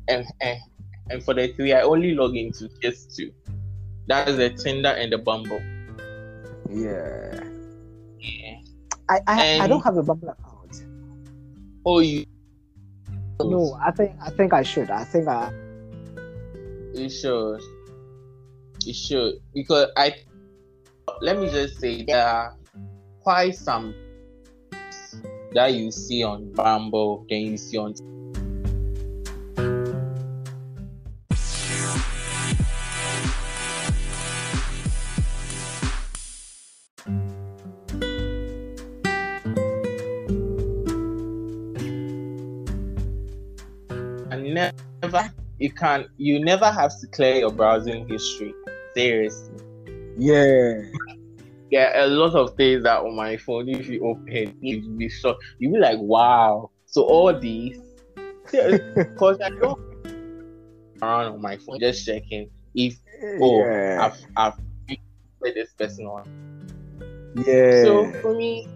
and 0.09 0.27
and, 0.41 0.59
and 1.11 1.23
for 1.23 1.35
the 1.35 1.49
three, 1.49 1.73
I 1.73 1.83
only 1.83 2.15
log 2.15 2.37
into 2.37 2.69
just 2.83 3.17
two. 3.17 3.33
That 4.09 4.29
is 4.29 4.37
the 4.37 4.51
Tinder 4.51 4.91
and 4.91 5.13
the 5.13 5.19
Bumble. 5.19 5.61
Yeah. 6.71 7.43
Yeah. 8.19 8.59
I 9.09 9.21
I, 9.27 9.59
I 9.63 9.67
don't 9.67 9.83
have 9.83 9.97
a 9.97 10.03
Bumble 10.03 10.29
account. 10.29 10.85
Oh, 11.85 12.01
you? 12.01 12.25
No, 13.41 13.79
I 13.85 13.91
think 13.91 14.17
I 14.23 14.31
think 14.31 14.53
I 14.53 14.63
should. 14.63 14.91
I 14.91 15.05
think 15.05 15.29
I 15.29 15.53
You 16.95 17.11
should. 17.11 17.61
You 18.85 18.95
should 18.95 19.35
because 19.55 19.91
I. 19.97 20.15
Let 21.21 21.39
me 21.39 21.49
just 21.51 21.79
say 21.81 22.03
there 22.03 22.27
are 22.27 22.57
quite 23.21 23.55
some 23.55 23.95
that 25.53 25.73
you 25.73 25.91
see 25.91 26.23
on 26.23 26.53
Bumble, 26.53 27.25
then 27.29 27.41
you 27.41 27.57
see 27.57 27.79
on 27.79 27.95
you 45.67 45.73
can 45.73 46.07
you 46.17 46.39
never 46.45 46.71
have 46.71 46.93
to 47.01 47.09
clear 47.09 47.35
your 47.37 47.51
browsing 47.51 48.07
history 48.07 48.55
seriously 48.95 49.59
yeah. 50.17 50.81
there 51.73 51.97
are 51.97 52.05
a 52.05 52.07
lot 52.07 52.37
of 52.37 52.55
things 52.57 52.85
that 52.85 53.01
on 53.01 53.17
my 53.17 53.37
phone 53.37 53.69
if 53.69 53.89
you 53.89 54.01
open 54.07 54.57
you'll 54.61 54.97
be 54.97 55.09
shocked 55.09 55.43
you'll 55.59 55.73
be 55.73 55.81
like 55.81 55.99
wow 55.99 56.71
so 56.87 57.03
all 57.03 57.37
these 57.37 57.81
because 58.53 59.41
i 59.41 59.51
don't 59.51 59.81
around 61.03 61.33
on 61.33 61.43
my 61.43 61.57
phone 61.57 61.81
just 61.81 62.07
checking 62.07 62.49
if 62.77 62.95
oh 63.43 63.59
yeah. 63.65 63.99
i've 64.01 64.19
i've 64.37 64.59
put 65.43 65.53
this 65.55 65.73
person 65.73 66.07
on 66.07 66.25
yeah. 67.45 67.83
so 67.83 68.13
for 68.23 68.35
me 68.35 68.69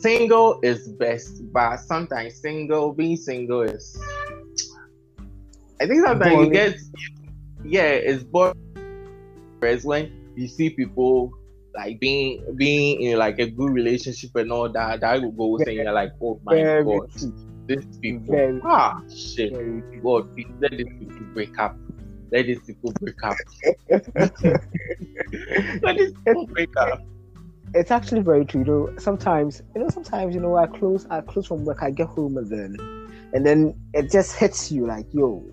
single 0.00 0.58
is 0.62 0.88
best 0.88 1.42
but 1.52 1.76
sometimes 1.76 2.40
single 2.40 2.94
being 2.94 3.16
single 3.18 3.60
is 3.60 3.98
i 5.80 5.86
think 5.86 6.04
sometimes 6.04 6.46
you 6.46 6.50
get 6.50 6.76
yeah 7.64 7.82
it's 7.82 8.24
boring 8.24 8.54
when 9.82 10.32
you 10.36 10.46
see 10.46 10.70
people 10.70 11.32
like 11.74 11.98
being 11.98 12.44
being 12.56 13.00
in 13.00 13.18
like 13.18 13.38
a 13.38 13.50
good 13.50 13.70
relationship 13.70 14.34
and 14.36 14.52
all 14.52 14.68
that 14.68 15.00
that 15.00 15.20
will 15.22 15.32
go 15.32 15.56
and 15.56 15.74
you're 15.74 15.92
like 15.92 16.12
oh 16.22 16.40
my 16.44 16.54
Very 16.54 16.84
god 16.84 17.10
these 17.66 17.86
people 18.00 18.34
Very- 18.34 18.60
ah 18.64 19.00
shit. 19.08 19.52
God 20.02 20.28
let 20.60 20.70
these 20.72 20.86
people 20.98 21.26
break 21.32 21.58
up. 21.58 21.76
Let 22.30 22.46
these 22.46 22.60
people 22.60 22.92
break 23.00 23.22
up. 23.22 23.36
Let 25.82 25.96
these 25.96 26.12
people 26.24 26.46
break 26.48 26.76
up. 26.76 27.02
It's 27.74 27.90
actually 27.90 28.22
very 28.22 28.44
true. 28.44 28.60
You 28.60 28.66
know, 28.66 28.90
sometimes 28.98 29.62
you 29.74 29.82
know, 29.82 29.88
sometimes 29.88 30.34
you 30.34 30.40
know, 30.40 30.56
I 30.56 30.66
close, 30.66 31.06
I 31.10 31.20
close 31.20 31.46
from 31.46 31.64
work, 31.64 31.82
I 31.82 31.90
get 31.90 32.08
home, 32.08 32.36
and 32.36 32.48
then, 32.48 32.76
and 33.32 33.46
then 33.46 33.74
it 33.94 34.10
just 34.10 34.36
hits 34.36 34.70
you 34.70 34.86
like, 34.86 35.06
yo, 35.12 35.44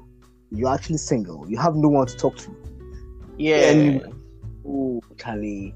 you're 0.51 0.73
actually 0.73 0.97
single. 0.97 1.49
You 1.49 1.57
have 1.57 1.75
no 1.75 1.89
one 1.89 2.07
to 2.07 2.15
talk 2.15 2.37
to. 2.37 2.55
Yeah. 3.37 3.71
And 3.71 4.01
oh, 4.67 5.01
Charlie, 5.17 5.73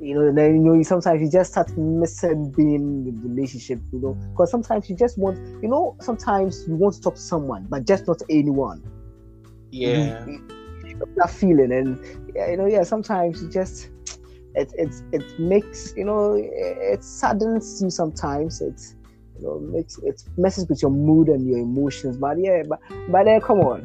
you 0.00 0.14
know, 0.14 0.28
and 0.28 0.36
then 0.38 0.54
you 0.56 0.60
know, 0.62 0.82
sometimes 0.82 1.20
you 1.22 1.30
just 1.30 1.52
start 1.52 1.76
missing 1.76 2.52
being 2.56 2.74
in 3.06 3.20
the 3.22 3.28
relationship. 3.28 3.80
You 3.92 4.00
know, 4.00 4.18
because 4.32 4.50
sometimes 4.50 4.88
you 4.90 4.96
just 4.96 5.18
want, 5.18 5.38
you 5.62 5.68
know, 5.68 5.96
sometimes 6.00 6.64
you 6.66 6.76
want 6.76 6.94
to 6.96 7.00
talk 7.00 7.14
to 7.16 7.20
someone, 7.20 7.66
but 7.68 7.86
just 7.86 8.06
not 8.06 8.20
anyone. 8.30 8.82
yeah. 9.70 10.26
You- 10.26 10.40
you 10.84 10.98
that 11.16 11.30
feeling, 11.30 11.72
and 11.72 11.98
yeah, 12.34 12.50
you 12.50 12.56
know, 12.56 12.66
yeah, 12.66 12.82
sometimes 12.82 13.42
you 13.42 13.48
just 13.48 13.90
it 14.54 14.70
it 14.74 14.94
it 15.12 15.24
makes 15.38 15.92
you 15.96 16.04
know 16.04 16.34
it, 16.34 16.50
it 16.52 17.04
saddens 17.04 17.80
you 17.82 17.90
sometimes. 17.90 18.60
It's 18.60 18.96
you 19.36 19.42
know 19.44 19.60
makes 19.60 19.98
it 19.98 20.22
messes 20.36 20.68
with 20.68 20.82
your 20.82 20.90
mood 20.90 21.28
and 21.28 21.46
your 21.46 21.58
emotions. 21.58 22.16
But 22.16 22.38
yeah, 22.38 22.62
but 22.68 22.80
but 23.08 23.24
then 23.24 23.40
come 23.40 23.60
on, 23.60 23.84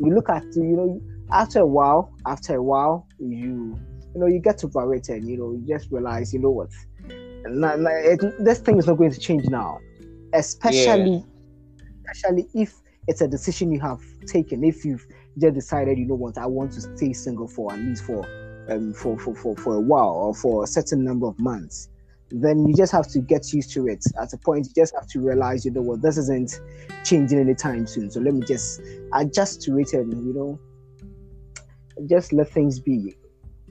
you 0.00 0.14
look 0.14 0.28
at 0.28 0.44
you 0.54 0.76
know 0.76 1.00
after 1.30 1.60
a 1.60 1.66
while, 1.66 2.12
after 2.26 2.56
a 2.56 2.62
while, 2.62 3.06
you 3.18 3.78
you 4.14 4.20
know 4.20 4.26
you 4.26 4.40
get 4.40 4.64
over 4.64 4.94
it 4.94 5.08
and 5.08 5.28
you 5.28 5.36
know 5.36 5.52
you 5.52 5.64
just 5.66 5.90
realize 5.90 6.32
you 6.32 6.40
know 6.40 6.50
what, 6.50 6.70
not, 7.46 7.80
not- 7.80 7.92
it, 7.92 8.20
this 8.44 8.58
thing 8.60 8.78
is 8.78 8.86
not 8.86 8.94
going 8.94 9.10
to 9.10 9.20
change 9.20 9.44
now, 9.48 9.78
especially 10.34 11.24
especially 12.10 12.48
if 12.54 12.74
it's 13.06 13.20
a 13.20 13.28
decision 13.28 13.70
you 13.72 13.80
have 13.80 14.00
taken. 14.26 14.64
If 14.64 14.84
you've 14.84 15.06
just 15.38 15.54
decided, 15.54 15.98
you 15.98 16.06
know 16.06 16.14
what, 16.14 16.38
I 16.38 16.46
want 16.46 16.72
to 16.72 16.80
stay 16.80 17.12
single 17.12 17.48
for 17.48 17.72
at 17.72 17.78
least 17.78 18.04
for 18.04 18.24
um 18.70 18.92
for 18.92 19.18
for, 19.18 19.34
for, 19.34 19.56
for 19.56 19.74
a 19.76 19.80
while 19.80 20.10
or 20.10 20.34
for 20.34 20.64
a 20.64 20.66
certain 20.66 21.04
number 21.04 21.26
of 21.26 21.38
months, 21.38 21.88
then 22.30 22.66
you 22.66 22.74
just 22.74 22.92
have 22.92 23.08
to 23.08 23.20
get 23.20 23.52
used 23.52 23.72
to 23.72 23.88
it. 23.88 24.04
At 24.20 24.32
a 24.32 24.38
point, 24.38 24.66
you 24.66 24.72
just 24.74 24.94
have 24.94 25.06
to 25.08 25.20
realize, 25.20 25.64
you 25.64 25.70
know 25.70 25.82
what, 25.82 26.02
this 26.02 26.18
isn't 26.18 26.60
changing 27.04 27.38
anytime 27.38 27.86
soon. 27.86 28.10
So 28.10 28.20
let 28.20 28.34
me 28.34 28.44
just 28.46 28.80
adjust 29.14 29.62
to 29.62 29.78
it 29.78 29.92
and 29.94 30.12
you 30.26 30.34
know 30.34 30.60
just 32.06 32.32
let 32.32 32.50
things 32.50 32.78
be. 32.80 33.16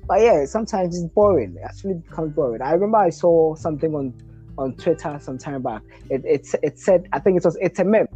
But 0.08 0.22
yeah, 0.22 0.46
sometimes 0.46 0.98
it's 0.98 1.14
boring. 1.14 1.56
It 1.58 1.64
actually 1.66 1.96
becomes 1.96 2.34
boring. 2.34 2.62
I 2.62 2.72
remember 2.72 2.98
I 2.98 3.10
saw 3.10 3.56
something 3.56 3.94
on 3.94 4.14
on 4.58 4.74
Twitter 4.76 5.20
some 5.22 5.38
time 5.38 5.62
back. 5.62 5.84
It 6.10 6.24
it, 6.26 6.48
it 6.64 6.80
said 6.80 7.08
I 7.14 7.20
think 7.20 7.38
it 7.38 7.46
was 7.46 7.58
it's 7.62 7.80
a 7.80 7.84
meme. 7.84 8.08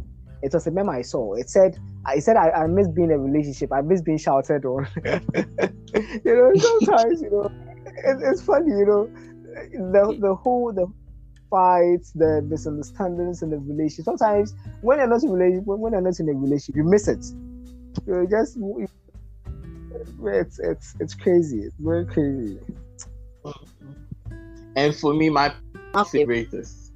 It 0.42 0.52
was 0.52 0.66
a 0.66 0.70
meme 0.72 0.88
I 0.88 1.02
saw. 1.02 1.34
It 1.34 1.50
said 1.50 1.78
I 2.04 2.18
said 2.18 2.36
I, 2.36 2.50
I 2.50 2.66
miss 2.66 2.88
being 2.88 3.10
in 3.10 3.16
a 3.16 3.18
relationship. 3.18 3.72
I 3.72 3.80
miss 3.82 4.02
being 4.02 4.18
shouted 4.18 4.64
on. 4.64 4.88
you 5.04 6.22
know, 6.24 6.52
sometimes 6.56 7.22
you 7.22 7.30
know 7.30 7.50
it, 7.86 8.18
it's 8.22 8.42
funny. 8.42 8.70
You 8.70 8.86
know, 8.86 9.10
the 9.72 10.16
the 10.20 10.34
whole 10.34 10.72
the 10.72 10.86
fights, 11.50 12.12
the 12.12 12.42
misunderstandings 12.48 13.42
in 13.42 13.50
the 13.50 13.58
relationship. 13.58 14.04
Sometimes 14.06 14.54
when 14.80 14.98
you're 14.98 15.06
not 15.06 15.22
in 15.22 15.28
a 15.28 15.32
relationship, 15.32 15.66
when 15.66 15.92
you're 15.92 16.00
not 16.00 16.18
in 16.18 16.28
a 16.28 16.32
relationship, 16.32 16.76
you 16.76 16.84
miss 16.84 17.08
it. 17.08 17.24
You 18.06 18.26
just 18.30 18.58
it's 20.24 20.58
it's 20.58 20.94
it's 21.00 21.14
crazy. 21.14 21.60
It's 21.60 21.76
very 21.78 22.06
crazy. 22.06 22.58
And 24.76 24.94
for 24.94 25.12
me, 25.12 25.28
my 25.28 25.52
favorite 26.10 26.52
is 26.54 26.90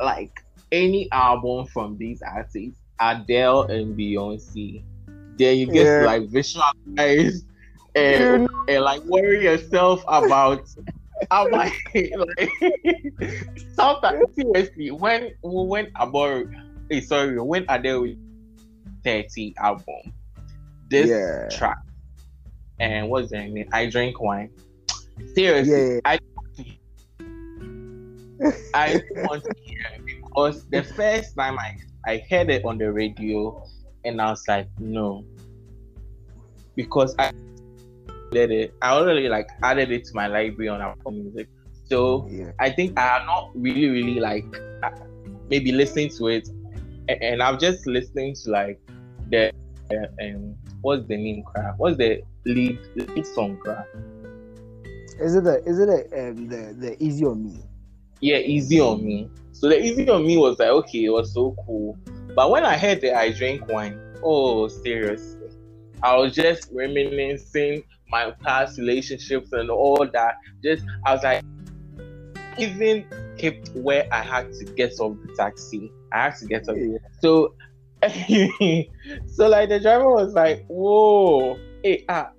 like 0.00 0.44
any 0.70 1.10
album 1.12 1.66
from 1.66 1.96
these 1.96 2.20
artists, 2.22 2.80
Adele 3.00 3.62
and 3.62 3.96
Beyonce. 3.96 4.82
Then 5.38 5.56
you 5.56 5.66
get 5.66 5.86
Yeah. 5.86 5.98
to 6.00 6.04
like 6.04 6.28
visualize 6.28 7.44
and, 7.94 8.48
and 8.68 8.84
like 8.84 9.02
worry 9.04 9.44
yourself 9.44 10.04
about 10.06 10.68
I'm 11.30 11.50
like, 11.50 11.92
like 12.16 12.50
sometimes 13.74 14.34
seriously 14.34 14.90
when 14.90 15.30
when 15.42 15.88
about 15.96 16.44
hey, 16.90 16.98
eh, 16.98 17.00
sorry 17.00 17.40
when 17.40 17.64
Adele 17.68 18.14
30 19.04 19.54
album 19.58 20.12
this 20.90 21.10
Yeah. 21.10 21.48
track 21.50 21.78
and 22.80 23.08
what's 23.08 23.30
the 23.30 23.38
name 23.38 23.68
I 23.72 23.86
drink 23.86 24.20
wine 24.20 24.50
seriously 25.34 25.72
Yeah. 25.72 26.00
I 26.04 26.18
I 28.74 29.00
want 29.14 29.44
to 29.44 29.54
hear 29.62 29.78
it 29.94 30.02
because 30.04 30.66
the 30.66 30.82
first 30.82 31.36
time 31.36 31.58
I, 31.58 31.76
I 32.06 32.24
heard 32.28 32.50
it 32.50 32.64
on 32.64 32.76
the 32.76 32.92
radio 32.92 33.62
and 34.04 34.20
I 34.20 34.30
was 34.30 34.42
like, 34.48 34.68
no. 34.78 35.24
Because 36.74 37.14
I 37.18 37.30
did 38.34 38.52
it, 38.52 38.74
I 38.82 38.92
already 38.92 39.28
like 39.28 39.48
added 39.62 39.92
it 39.92 40.04
to 40.06 40.14
my 40.14 40.28
library 40.28 40.68
on 40.68 40.82
Apple 40.82 41.12
Music. 41.12 41.48
So 41.86 42.30
Yeah. 42.30 42.52
I 42.60 42.70
think 42.70 42.98
I'm 42.98 43.26
not 43.26 43.52
really, 43.54 43.88
really 43.88 44.20
like 44.20 44.46
uh, 44.82 44.90
maybe 45.50 45.72
listening 45.72 46.10
to 46.18 46.28
it, 46.28 46.48
and, 47.08 47.22
and 47.22 47.42
I'm 47.42 47.58
just 47.58 47.86
listening 47.86 48.34
to 48.44 48.50
like 48.50 48.80
the 49.30 49.50
uh, 49.92 50.24
um 50.24 50.56
what's 50.82 51.06
the 51.08 51.16
name 51.16 51.42
crap? 51.44 51.76
What's 51.78 51.98
the 51.98 52.22
lead 52.46 52.78
lead 52.96 53.26
song 53.26 53.58
crap? 53.58 53.86
Is 55.20 55.34
it 55.36 55.44
the 55.44 55.62
is 55.66 55.78
it 55.80 55.86
the 55.86 56.28
um, 56.28 56.48
the 56.48 56.74
the 56.78 57.02
easy 57.02 57.24
on 57.24 57.44
me? 57.44 57.62
yeah, 58.20 58.38
easy 58.38 58.80
on 58.80 59.04
me. 59.04 59.30
So 59.52 59.68
the 59.68 59.80
easy 59.80 60.08
on 60.08 60.26
me 60.26 60.36
was 60.36 60.58
like, 60.58 60.68
okay, 60.68 61.04
it 61.04 61.10
was 61.10 61.32
so 61.34 61.54
cool. 61.66 61.98
But 62.34 62.50
when 62.50 62.64
I 62.64 62.76
heard 62.76 63.00
that 63.02 63.16
I 63.16 63.32
drank 63.32 63.68
wine, 63.68 63.98
oh, 64.22 64.68
seriously, 64.68 65.48
I 66.02 66.16
was 66.16 66.34
just 66.34 66.68
reminiscing 66.72 67.82
my 68.14 68.30
past 68.44 68.78
relationships 68.78 69.52
and 69.52 69.70
all 69.70 70.06
that. 70.12 70.36
Just, 70.62 70.84
I 71.04 71.14
was 71.14 71.24
like, 71.24 71.42
even 72.56 73.04
kept 73.36 73.70
where 73.70 74.06
I 74.12 74.22
had 74.22 74.52
to 74.52 74.64
get 74.64 74.92
off 75.00 75.16
the 75.26 75.34
taxi. 75.34 75.90
I 76.12 76.24
had 76.24 76.36
to 76.36 76.46
get 76.46 76.68
off. 76.68 76.76
Yeah. 76.78 76.98
So, 77.20 77.54
so 79.26 79.48
like 79.48 79.68
the 79.68 79.80
driver 79.82 80.08
was 80.08 80.32
like, 80.32 80.64
whoa, 80.68 81.58
hey, 81.82 82.04
ah, 82.08 82.30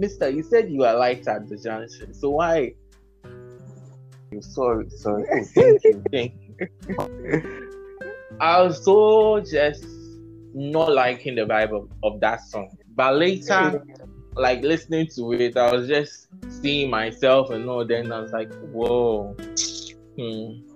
Mister, 0.00 0.28
you 0.28 0.42
said 0.42 0.70
you 0.70 0.82
are 0.84 0.96
light 0.96 1.28
at 1.28 1.48
the 1.48 1.56
junction. 1.56 2.12
So 2.12 2.30
why? 2.30 2.74
Sorry, 4.40 4.88
sorry. 4.90 5.24
Oh, 5.30 5.44
thank 5.54 5.84
you, 5.84 6.02
thank 6.10 6.32
you. 6.58 7.68
I 8.40 8.60
was 8.62 8.84
so 8.84 9.40
just 9.40 9.84
not 10.54 10.92
liking 10.92 11.36
the 11.36 11.42
vibe 11.42 11.76
of, 11.76 11.88
of 12.02 12.18
that 12.20 12.40
song. 12.40 12.76
But 13.00 13.16
later, 13.16 13.82
like 14.34 14.62
listening 14.62 15.08
to 15.16 15.32
it, 15.32 15.56
I 15.56 15.72
was 15.72 15.88
just 15.88 16.28
seeing 16.48 16.90
myself 16.90 17.50
and 17.50 17.68
all. 17.68 17.84
Then 17.84 18.12
I 18.12 18.20
was 18.20 18.32
like, 18.32 18.52
whoa. 18.72 19.34
Hmm. 20.16 20.66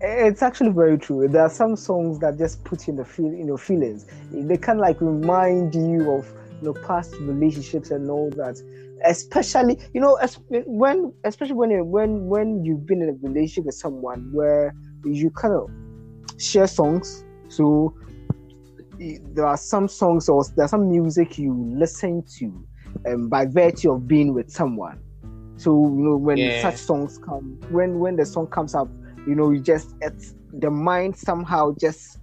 It's 0.00 0.42
actually 0.42 0.70
very 0.70 0.98
true. 0.98 1.28
There 1.28 1.42
are 1.42 1.50
some 1.50 1.76
songs 1.76 2.18
that 2.20 2.36
just 2.36 2.64
put 2.64 2.86
you 2.86 2.92
in 2.92 2.96
the 2.96 3.04
feel, 3.04 3.32
you 3.32 3.44
know, 3.44 3.56
feelings. 3.56 4.06
They 4.32 4.56
of 4.56 4.78
like 4.78 5.00
remind 5.00 5.74
you 5.74 6.10
of 6.10 6.26
you 6.60 6.68
know 6.68 6.74
past 6.86 7.14
relationships 7.20 7.90
and 7.90 8.10
all 8.10 8.30
that. 8.30 8.60
Especially, 9.04 9.78
you 9.94 10.00
know, 10.00 10.14
as, 10.16 10.38
when 10.48 11.12
especially 11.24 11.54
when 11.54 11.86
when 11.90 12.26
when 12.26 12.64
you've 12.64 12.84
been 12.84 13.02
in 13.02 13.10
a 13.10 13.26
relationship 13.26 13.66
with 13.66 13.74
someone 13.76 14.28
where 14.32 14.74
you 15.04 15.30
kind 15.30 15.54
of 15.54 15.70
share 16.40 16.66
songs. 16.66 17.24
So 17.48 17.94
there 18.98 19.46
are 19.46 19.56
some 19.56 19.88
songs 19.88 20.28
or 20.28 20.44
there's 20.56 20.70
some 20.70 20.90
music 20.90 21.38
you 21.38 21.54
listen 21.76 22.24
to 22.38 22.66
um, 23.06 23.28
by 23.28 23.46
virtue 23.46 23.92
of 23.92 24.06
being 24.06 24.34
with 24.34 24.50
someone. 24.50 25.00
So 25.56 25.70
you 25.70 26.02
know 26.02 26.16
when 26.16 26.38
Yeah. 26.38 26.60
such 26.60 26.76
songs 26.76 27.18
come, 27.18 27.58
when 27.70 27.98
when 27.98 28.16
the 28.16 28.26
song 28.26 28.46
comes 28.48 28.74
up, 28.74 28.88
you 29.26 29.34
know 29.34 29.50
you 29.50 29.60
just 29.60 29.94
it's 30.00 30.34
the 30.52 30.70
mind 30.70 31.16
somehow 31.16 31.74
just 31.80 32.18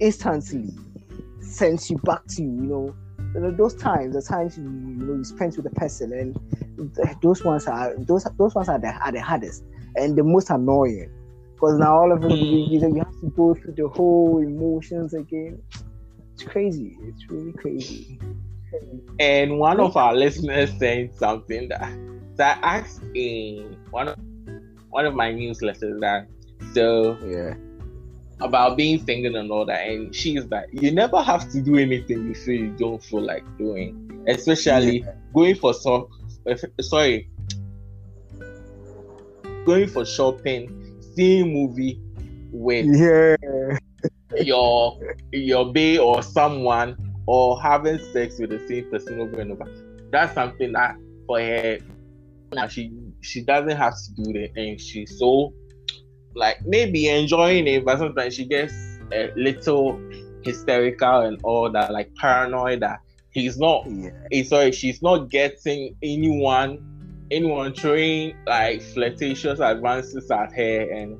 instantly 0.00 0.70
sends 1.40 1.90
you 1.90 1.98
back 1.98 2.26
to 2.28 2.42
you 2.42 2.48
know. 2.48 2.94
You 3.34 3.42
know, 3.42 3.50
those 3.50 3.74
times 3.74 4.14
the 4.14 4.22
times 4.22 4.56
you, 4.56 4.64
you 4.64 5.06
know 5.06 5.14
you 5.16 5.24
spent 5.24 5.56
with 5.56 5.64
the 5.64 5.70
person 5.78 6.10
and 6.12 6.34
those 7.22 7.44
ones 7.44 7.66
are 7.66 7.94
those 8.06 8.26
those 8.38 8.54
ones 8.54 8.70
are 8.70 8.78
the, 8.78 8.88
are 9.04 9.12
the 9.12 9.20
hardest 9.20 9.62
and 9.96 10.16
the 10.16 10.24
most 10.24 10.48
annoying. 10.48 11.10
Because 11.54 11.78
now 11.78 11.96
all 11.96 12.12
of 12.12 12.24
it 12.24 12.30
you, 12.30 12.80
know, 12.80 12.88
you 12.88 12.98
have 12.98 13.20
to 13.20 13.30
go 13.36 13.54
through 13.54 13.74
the 13.76 13.88
whole 13.88 14.38
emotions 14.38 15.12
again. 15.12 15.60
It's 16.32 16.44
crazy. 16.44 16.96
It's 17.02 17.30
really 17.30 17.52
crazy 17.52 18.18
And 19.18 19.58
one 19.58 19.80
of 19.80 19.96
our 19.96 20.14
listeners 20.14 20.70
saying 20.78 21.12
something 21.16 21.68
that 21.68 21.92
that 22.36 22.58
I 22.62 22.78
asked 22.78 23.02
in 23.14 23.76
one 23.90 24.08
of 24.08 24.18
one 24.90 25.06
of 25.06 25.14
my 25.14 25.32
newsletters 25.32 26.00
that 26.00 26.26
so 26.72 27.18
yeah. 27.24 27.54
about 28.40 28.76
being 28.76 29.04
single 29.04 29.36
and 29.36 29.50
all 29.50 29.64
that, 29.66 29.86
and 29.86 30.14
she's 30.14 30.44
like, 30.46 30.68
you 30.72 30.90
never 30.90 31.22
have 31.22 31.50
to 31.52 31.60
do 31.60 31.76
anything 31.76 32.26
you 32.28 32.34
feel 32.34 32.60
you 32.60 32.70
don't 32.72 33.02
feel 33.02 33.22
like 33.22 33.44
doing, 33.58 34.24
especially 34.28 35.04
going 35.34 35.54
for 35.54 35.74
so 35.74 36.08
sorry, 36.80 37.28
going 39.64 39.88
for 39.88 40.04
shopping, 40.04 41.00
seeing 41.14 41.52
movie 41.52 42.00
with 42.52 42.86
yeah. 42.86 43.36
your 44.42 44.98
your 45.32 45.72
bae 45.72 45.98
or 45.98 46.22
someone 46.22 46.96
or 47.26 47.60
having 47.60 47.98
sex 48.12 48.38
with 48.38 48.50
the 48.50 48.66
same 48.66 48.90
person 48.90 49.20
over 49.20 49.40
and 49.40 49.52
over. 49.52 49.70
That's 50.10 50.34
something 50.34 50.72
that 50.72 50.96
for 51.26 51.40
her 51.40 51.78
Now 52.52 52.68
she 52.68 52.92
she 53.20 53.42
doesn't 53.42 53.76
have 53.76 53.94
to 53.94 54.22
do 54.22 54.32
that, 54.34 54.56
and 54.56 54.80
she's 54.80 55.18
so 55.18 55.52
like 56.34 56.64
maybe 56.64 57.08
enjoying 57.08 57.66
it, 57.66 57.84
but 57.84 57.98
sometimes 57.98 58.34
she 58.34 58.44
gets 58.44 58.72
a 59.12 59.32
little 59.36 60.00
hysterical 60.42 61.20
and 61.22 61.40
all 61.42 61.70
that, 61.70 61.92
like 61.92 62.14
paranoid 62.16 62.80
that 62.80 63.00
he's 63.30 63.58
not. 63.58 63.84
Yeah. 63.90 64.10
eh, 64.32 64.44
sorry, 64.44 64.72
she's 64.72 65.02
not 65.02 65.28
getting 65.30 65.96
anyone 66.02 66.92
anyone 67.30 67.74
throwing 67.74 68.36
like 68.46 68.80
flirtatious 68.80 69.58
advances 69.60 70.30
at 70.30 70.52
her, 70.52 70.90
and 70.92 71.18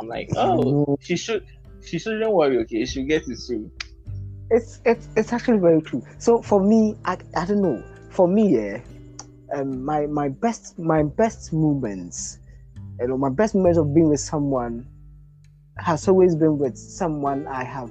I'm 0.00 0.08
like, 0.08 0.30
oh, 0.36 0.96
she 1.00 1.16
should 1.16 1.44
she 1.84 1.98
shouldn't 1.98 2.32
worry. 2.32 2.58
Okay, 2.58 2.84
she'll 2.84 3.06
get 3.06 3.28
it 3.28 3.38
soon. 3.38 3.70
It's 4.52 4.80
it's 4.84 5.08
it's 5.16 5.32
actually 5.32 5.58
very 5.58 5.80
true. 5.80 6.04
So 6.18 6.42
for 6.42 6.62
me, 6.62 6.94
I, 7.04 7.16
I 7.34 7.46
don't 7.46 7.62
know. 7.62 7.82
For 8.10 8.28
me, 8.28 8.54
yeah, 8.54 8.80
um, 9.54 9.82
my 9.84 10.06
my 10.06 10.28
best 10.28 10.78
my 10.78 11.02
best 11.02 11.52
moments, 11.52 12.38
you 13.00 13.08
know, 13.08 13.16
my 13.16 13.30
best 13.30 13.54
moments 13.54 13.78
of 13.78 13.94
being 13.94 14.10
with 14.10 14.20
someone 14.20 14.86
has 15.78 16.06
always 16.06 16.36
been 16.36 16.58
with 16.58 16.76
someone 16.76 17.46
I 17.46 17.64
have 17.64 17.90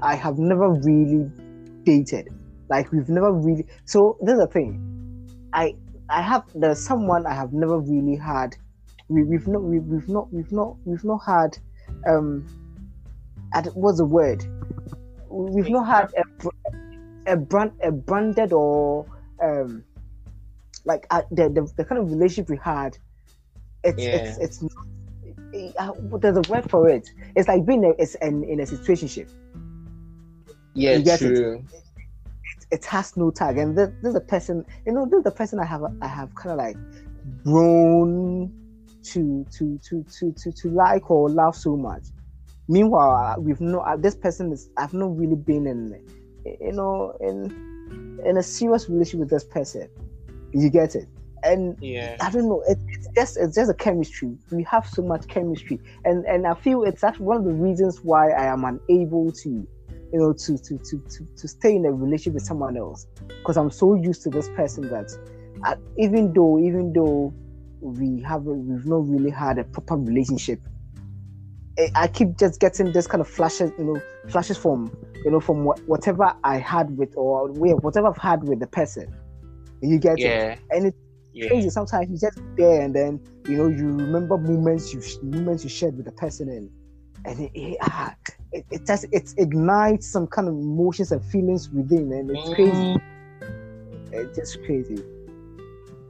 I 0.00 0.16
have 0.16 0.38
never 0.38 0.70
really 0.70 1.30
dated. 1.84 2.28
Like 2.68 2.90
we've 2.90 3.08
never 3.08 3.32
really. 3.32 3.66
So 3.84 4.18
there's 4.20 4.40
a 4.40 4.48
thing. 4.48 5.28
I 5.52 5.76
I 6.10 6.22
have 6.22 6.42
there's 6.56 6.84
someone 6.84 7.24
I 7.24 7.34
have 7.34 7.52
never 7.52 7.78
really 7.78 8.16
had. 8.16 8.56
We, 9.08 9.22
we've 9.22 9.46
not 9.46 9.62
we, 9.62 9.78
we've 9.78 10.08
not 10.08 10.32
we've 10.32 10.50
not 10.50 10.76
we've 10.84 11.04
not 11.04 11.18
had 11.18 11.56
um. 12.08 12.44
At, 13.54 13.66
what's 13.76 13.98
the 13.98 14.04
word? 14.04 14.44
We've 15.34 15.68
not 15.68 15.86
had 15.86 16.12
a, 16.16 17.32
a 17.32 17.36
brand 17.36 17.72
a 17.82 17.90
branded 17.90 18.52
or 18.52 19.06
um 19.42 19.84
like 20.84 21.06
uh, 21.10 21.22
the, 21.30 21.48
the 21.48 21.72
the 21.76 21.84
kind 21.84 22.00
of 22.00 22.10
relationship 22.10 22.48
we 22.48 22.58
had. 22.62 22.96
It's 23.82 24.02
it's 24.02 24.38
it's 24.38 24.62
not. 24.62 24.72
Uh, 25.78 25.92
there's 26.18 26.36
a 26.36 26.42
word 26.50 26.68
for 26.70 26.88
it. 26.88 27.08
It's 27.36 27.48
like 27.48 27.64
being 27.64 27.84
a, 27.84 27.90
it's 27.90 28.16
an, 28.16 28.44
in 28.44 28.60
a 28.60 28.64
situationship. 28.64 29.30
Yeah, 30.74 30.98
get 30.98 31.22
it? 31.22 31.36
true. 31.36 31.64
it 32.70 32.84
has 32.86 33.16
no 33.16 33.30
tag 33.30 33.58
and 33.58 33.78
this, 33.78 33.90
this 34.02 34.10
is 34.10 34.14
a 34.16 34.20
person 34.20 34.64
you 34.84 34.92
know 34.92 35.04
this 35.04 35.18
is 35.18 35.24
the 35.24 35.30
person 35.30 35.60
i 35.60 35.64
have 35.64 35.82
i 36.02 36.08
have 36.08 36.34
kind 36.34 36.52
of 36.52 36.58
like 36.58 36.76
grown 37.44 38.52
to 39.02 39.46
to 39.52 39.78
to 39.78 40.04
to 40.04 40.32
to, 40.32 40.50
to 40.50 40.70
like 40.70 41.10
or 41.10 41.30
love 41.30 41.54
so 41.54 41.76
much 41.76 42.04
meanwhile 42.68 43.36
uh, 43.36 43.40
we've 43.40 43.60
no 43.60 43.80
uh, 43.80 43.96
this 43.96 44.14
person 44.14 44.52
is 44.52 44.70
i've 44.76 44.94
not 44.94 45.16
really 45.16 45.36
been 45.36 45.66
in 45.66 46.02
you 46.60 46.72
know 46.72 47.16
in 47.20 47.50
in 48.24 48.36
a 48.38 48.42
serious 48.42 48.88
relationship 48.88 49.20
with 49.20 49.30
this 49.30 49.44
person 49.44 49.88
you 50.52 50.70
get 50.70 50.94
it 50.94 51.08
and 51.44 51.76
Yeah. 51.80 52.16
I 52.20 52.30
don't 52.30 52.48
know. 52.48 52.62
It, 52.66 52.78
it's 52.88 53.08
just 53.14 53.36
it's 53.36 53.54
just 53.54 53.70
a 53.70 53.74
chemistry. 53.74 54.36
We 54.50 54.62
have 54.64 54.86
so 54.86 55.02
much 55.02 55.28
chemistry, 55.28 55.78
and 56.04 56.24
and 56.24 56.46
I 56.46 56.54
feel 56.54 56.82
it's 56.84 57.04
actually 57.04 57.26
one 57.26 57.36
of 57.38 57.44
the 57.44 57.52
reasons 57.52 58.00
why 58.02 58.30
I 58.30 58.46
am 58.46 58.64
unable 58.64 59.30
to, 59.30 59.48
you 59.48 59.68
know, 60.18 60.32
to 60.32 60.58
to 60.58 60.78
to 60.78 60.98
to, 60.98 61.28
to 61.36 61.48
stay 61.48 61.76
in 61.76 61.84
a 61.84 61.92
relationship 61.92 62.34
with 62.34 62.44
someone 62.44 62.76
else 62.76 63.06
because 63.28 63.56
I'm 63.56 63.70
so 63.70 63.94
used 63.94 64.22
to 64.22 64.30
this 64.30 64.48
person 64.56 64.88
that, 64.88 65.10
I, 65.62 65.76
even 65.98 66.32
though 66.32 66.58
even 66.58 66.92
though 66.92 67.34
we 67.80 68.22
haven't 68.22 68.66
we've 68.66 68.86
not 68.86 69.06
really 69.06 69.30
had 69.30 69.58
a 69.58 69.64
proper 69.64 69.96
relationship, 69.96 70.60
I, 71.78 71.90
I 71.94 72.06
keep 72.08 72.38
just 72.38 72.60
getting 72.60 72.92
this 72.92 73.06
kind 73.06 73.20
of 73.20 73.28
flashes, 73.28 73.72
you 73.78 73.84
know, 73.84 74.00
flashes 74.28 74.56
from 74.56 74.92
you 75.24 75.30
know 75.30 75.40
from 75.40 75.64
what, 75.64 75.80
whatever 75.88 76.32
I 76.44 76.58
had 76.58 76.96
with 76.96 77.16
or 77.16 77.48
whatever 77.48 78.08
I've 78.08 78.18
had 78.18 78.44
with 78.44 78.60
the 78.60 78.66
person. 78.66 79.12
You 79.80 79.98
get 79.98 80.18
it, 80.18 80.24
Yeah. 80.24 80.56
and 80.70 80.86
it 80.86 80.94
Yeah. 81.32 81.48
crazy. 81.48 81.70
Sometimes 81.70 82.08
you 82.10 82.18
just 82.18 82.38
there 82.56 82.82
and 82.82 82.94
then 82.94 83.20
you 83.46 83.56
know 83.56 83.68
you 83.68 83.86
remember 83.86 84.38
moments 84.38 84.92
you 84.94 85.02
moments 85.22 85.64
you 85.64 85.70
shared 85.70 85.96
with 85.96 86.06
the 86.06 86.12
person 86.12 86.48
and 86.48 86.70
and 87.26 87.40
it, 87.40 87.50
it, 87.54 87.78
ah, 87.82 88.14
it, 88.52 88.64
it 88.70 88.86
just 88.86 89.06
it 89.12 89.28
ignites 89.38 90.10
some 90.10 90.26
kind 90.26 90.48
of 90.48 90.54
emotions 90.54 91.10
and 91.10 91.24
feelings 91.24 91.70
within 91.70 92.12
and 92.12 92.30
it's 92.30 92.54
crazy. 92.54 92.70
Mm, 92.70 93.00
It's 94.12 94.36
just 94.36 94.62
crazy. 94.64 95.02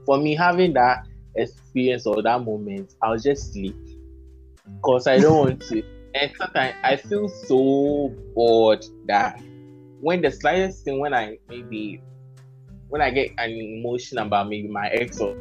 For 0.05 0.17
me, 0.17 0.35
having 0.35 0.73
that 0.73 1.07
experience 1.35 2.05
or 2.05 2.21
that 2.21 2.43
moment, 2.43 2.93
I'll 3.01 3.17
just 3.17 3.53
sleep 3.53 3.75
because 4.75 5.07
I 5.07 5.19
don't 5.19 5.37
want 5.37 5.61
to. 5.63 5.83
And 6.13 6.31
sometimes 6.37 6.75
I 6.83 6.95
feel 6.95 7.27
so 7.27 8.13
bored 8.33 8.85
that 9.07 9.41
when 10.01 10.21
the 10.21 10.31
slightest 10.31 10.85
thing, 10.85 10.99
when 10.99 11.13
I 11.13 11.37
maybe 11.49 12.01
when 12.89 13.01
I 13.01 13.09
get 13.09 13.31
an 13.37 13.51
emotion 13.51 14.17
about 14.17 14.47
maybe 14.47 14.67
my 14.67 14.87
ex 14.87 15.19
or 15.19 15.35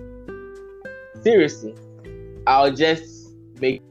seriously, 1.23 1.75
I'll 2.47 2.73
just 2.73 3.31
make 3.61 3.83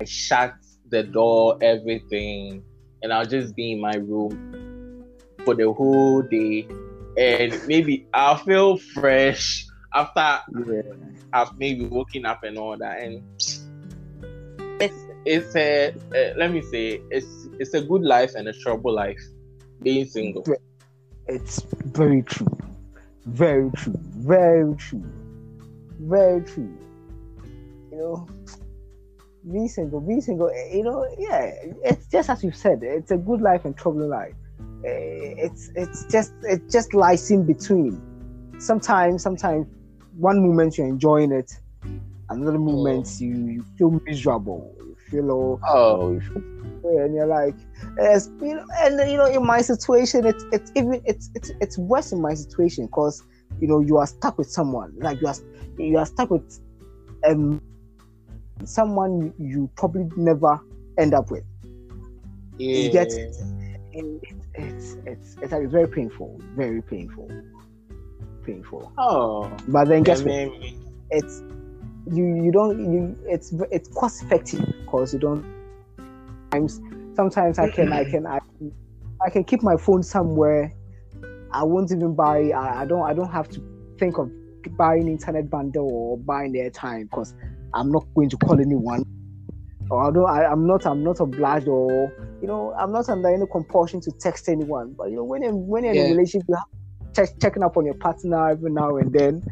I 0.00 0.04
shut 0.04 0.54
the 0.90 1.02
door, 1.02 1.58
everything, 1.60 2.62
and 3.02 3.12
I'll 3.12 3.26
just 3.26 3.54
be 3.54 3.72
in 3.72 3.80
my 3.80 3.94
room 3.94 5.04
for 5.44 5.54
the 5.54 5.72
whole 5.72 6.22
day. 6.22 6.68
And 7.16 7.60
maybe 7.66 8.06
I'll 8.14 8.36
feel 8.36 8.78
fresh 8.78 9.66
after 9.94 10.38
Yeah. 10.66 10.82
I've 11.32 11.58
maybe 11.58 11.86
woken 11.86 12.24
up 12.26 12.42
and 12.42 12.56
all 12.58 12.76
that. 12.78 13.00
And 13.00 13.22
it's 15.24 15.54
a 15.56 15.90
uh, 15.90 16.34
let 16.36 16.52
me 16.52 16.62
say 16.62 17.00
it's 17.10 17.48
it's 17.58 17.74
a 17.74 17.82
good 17.82 18.02
life 18.02 18.34
and 18.34 18.48
a 18.48 18.52
trouble 18.52 18.92
life 18.94 19.20
being 19.82 20.06
single. 20.06 20.44
It's 21.26 21.60
very 21.84 22.22
true. 22.22 22.58
Very 23.26 23.70
true. 23.72 23.98
Very 23.98 24.74
true. 24.76 25.04
Very 26.00 26.42
true. 26.42 26.74
You 27.90 27.98
know, 27.98 28.28
being 29.50 29.68
single, 29.68 30.00
being 30.00 30.20
single, 30.20 30.48
eh, 30.50 30.76
you 30.76 30.82
know, 30.82 31.06
yeah, 31.18 31.52
it's 31.84 32.06
just 32.08 32.30
as 32.30 32.42
you 32.42 32.52
said, 32.52 32.80
it's 32.82 33.10
a 33.10 33.16
good 33.16 33.40
life 33.40 33.64
and 33.64 33.76
troubling 33.76 34.08
life. 34.08 34.34
Eh, 34.84 35.34
It's 35.36 35.70
it's 35.74 36.04
just 36.06 36.32
it 36.42 36.70
just 36.70 36.94
lies 36.94 37.30
in 37.30 37.44
between. 37.44 38.00
Sometimes, 38.58 39.22
sometimes 39.22 39.66
one 40.16 40.40
moment 40.46 40.78
you're 40.78 40.86
enjoying 40.88 41.32
it, 41.32 41.52
another 42.30 42.58
moment 42.58 43.20
you, 43.20 43.34
you 43.46 43.64
feel 43.76 43.90
miserable. 44.06 44.74
You 45.12 45.30
all 45.30 45.60
Oh, 45.68 46.20
and 46.84 47.14
you're 47.14 47.26
like, 47.26 47.54
you 48.40 48.54
know, 48.54 48.64
and 48.80 49.10
you 49.10 49.16
know, 49.16 49.26
in 49.26 49.44
my 49.44 49.60
situation, 49.60 50.26
it's 50.26 50.44
it's 50.52 50.70
even 50.76 51.00
it's 51.04 51.30
it's 51.34 51.50
it's 51.60 51.78
worse 51.78 52.12
in 52.12 52.20
my 52.20 52.34
situation 52.34 52.86
because 52.86 53.22
you 53.60 53.68
know 53.68 53.80
you 53.80 53.96
are 53.96 54.06
stuck 54.06 54.38
with 54.38 54.48
someone, 54.50 54.94
like 54.98 55.20
you 55.20 55.26
are 55.26 55.34
you 55.78 55.98
are 55.98 56.06
stuck 56.06 56.30
with 56.30 56.60
um 57.26 57.60
someone 58.64 59.32
you 59.38 59.70
probably 59.76 60.08
never 60.16 60.60
end 60.98 61.14
up 61.14 61.30
with. 61.30 61.44
yeah. 62.58 62.80
You 62.82 62.90
get 62.90 63.12
it? 63.12 63.34
And 63.94 64.20
it, 64.22 64.36
it's 64.54 64.96
it's 65.06 65.36
it's 65.42 65.52
like 65.52 65.68
very 65.68 65.88
painful, 65.88 66.40
very 66.54 66.82
painful, 66.82 67.30
painful. 68.44 68.92
Oh, 68.98 69.50
But 69.68 69.88
then 69.88 70.02
guess 70.02 70.20
and 70.20 70.50
what? 70.50 70.60
it's 71.10 71.42
you 72.12 72.42
you 72.44 72.52
don't 72.52 72.78
you 72.92 73.18
it's 73.26 73.52
it's 73.70 73.88
cost 73.94 74.22
effective 74.22 74.64
because 74.84 75.12
you 75.12 75.18
don't 75.18 75.44
sometimes 76.50 76.80
sometimes 77.14 77.58
I 77.58 77.70
can 77.70 77.92
I 77.92 78.04
can 78.04 78.26
I, 78.26 78.38
I 79.24 79.30
can 79.30 79.44
keep 79.44 79.62
my 79.62 79.76
phone 79.76 80.02
somewhere. 80.02 80.74
I 81.50 81.64
won't 81.64 81.90
even 81.90 82.14
buy 82.14 82.50
I, 82.50 82.82
I 82.82 82.84
don't 82.86 83.02
I 83.02 83.14
don't 83.14 83.30
have 83.30 83.48
to 83.50 83.62
think 83.98 84.18
of 84.18 84.30
buying 84.76 85.08
internet 85.08 85.48
bundle 85.50 85.88
or 85.90 86.18
buying 86.18 86.52
airtime 86.54 87.04
because 87.04 87.34
I'm 87.74 87.90
not 87.90 88.06
going 88.14 88.30
to 88.30 88.36
call 88.36 88.60
anyone. 88.60 89.04
Or 89.90 90.08
I 90.08 90.10
don't 90.12 90.28
I, 90.28 90.44
I'm 90.44 90.66
not 90.66 90.86
I'm 90.86 91.02
not 91.02 91.20
obliged 91.20 91.68
or 91.68 92.12
you 92.40 92.46
know 92.46 92.74
I'm 92.78 92.92
not 92.92 93.08
under 93.08 93.28
any 93.28 93.46
compulsion 93.50 94.00
to 94.02 94.10
text 94.12 94.48
anyone. 94.48 94.94
But 94.96 95.10
you 95.10 95.16
know 95.16 95.24
when 95.24 95.42
you're 95.42 95.54
when 95.54 95.84
you're 95.84 95.94
in 95.94 96.06
a 96.06 96.10
relationship 96.10 96.46
you 96.48 96.54
have 96.54 97.14
check, 97.14 97.40
checking 97.40 97.62
up 97.62 97.76
on 97.76 97.84
your 97.84 97.94
partner 97.94 98.50
every 98.50 98.70
now 98.70 98.96
and 98.96 99.12
then. 99.12 99.42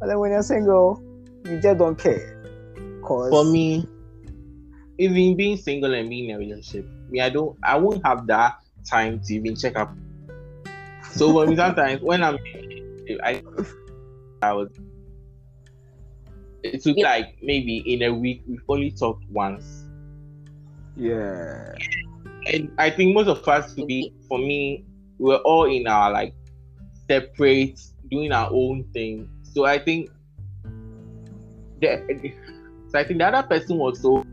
But 0.00 0.08
then 0.08 0.18
when 0.18 0.32
you're 0.32 0.42
single 0.42 1.02
you 1.44 1.60
just 1.60 1.78
don't 1.78 1.98
care. 1.98 2.40
Cause 3.02 3.30
for 3.30 3.44
me, 3.44 3.86
even 4.98 5.36
being 5.36 5.56
single 5.56 5.92
and 5.92 6.08
being 6.08 6.30
in 6.30 6.36
a 6.36 6.38
relationship, 6.38 6.86
me, 7.10 7.20
I 7.20 7.28
don't, 7.28 7.56
I 7.62 7.76
won't 7.76 8.04
have 8.06 8.26
that 8.28 8.56
time 8.88 9.20
to 9.20 9.34
even 9.34 9.56
check 9.56 9.76
up. 9.76 9.94
So 11.12 11.32
for 11.32 11.46
me, 11.46 11.56
sometimes 11.56 12.00
when 12.00 12.22
I'm, 12.22 12.38
I, 13.22 13.42
I 14.42 14.52
was, 14.52 14.70
it 16.62 16.82
took 16.82 16.96
like 16.96 17.36
maybe 17.42 17.78
in 17.92 18.02
a 18.02 18.14
week 18.14 18.42
we've 18.48 18.62
only 18.68 18.90
talked 18.90 19.24
once, 19.30 19.84
yeah, 20.96 21.74
and 22.46 22.70
I 22.78 22.90
think 22.90 23.14
most 23.14 23.28
of 23.28 23.46
us 23.46 23.74
to 23.74 23.84
be, 23.84 24.14
for 24.28 24.38
me, 24.38 24.84
we're 25.18 25.36
all 25.36 25.64
in 25.64 25.86
our 25.86 26.10
like 26.10 26.34
separate, 27.08 27.80
doing 28.10 28.32
our 28.32 28.48
own 28.50 28.84
thing. 28.92 29.28
So 29.42 29.64
I 29.66 29.78
think 29.78 30.10
the, 31.86 32.32
so 32.88 32.98
I 32.98 33.04
think 33.04 33.18
the 33.18 33.26
other 33.26 33.46
person 33.46 33.78
was 33.78 34.00
so 34.00 34.24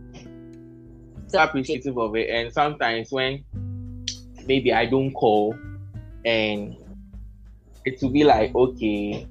appreciative 1.33 1.97
of 1.97 2.15
it. 2.15 2.29
And 2.29 2.51
sometimes 2.53 3.11
when 3.11 3.43
maybe 4.45 4.73
I 4.73 4.85
don't 4.85 5.13
call 5.13 5.55
and 6.25 6.75
it 7.85 8.01
will 8.01 8.09
be 8.11 8.23
like, 8.23 8.53
okay, 8.53 9.27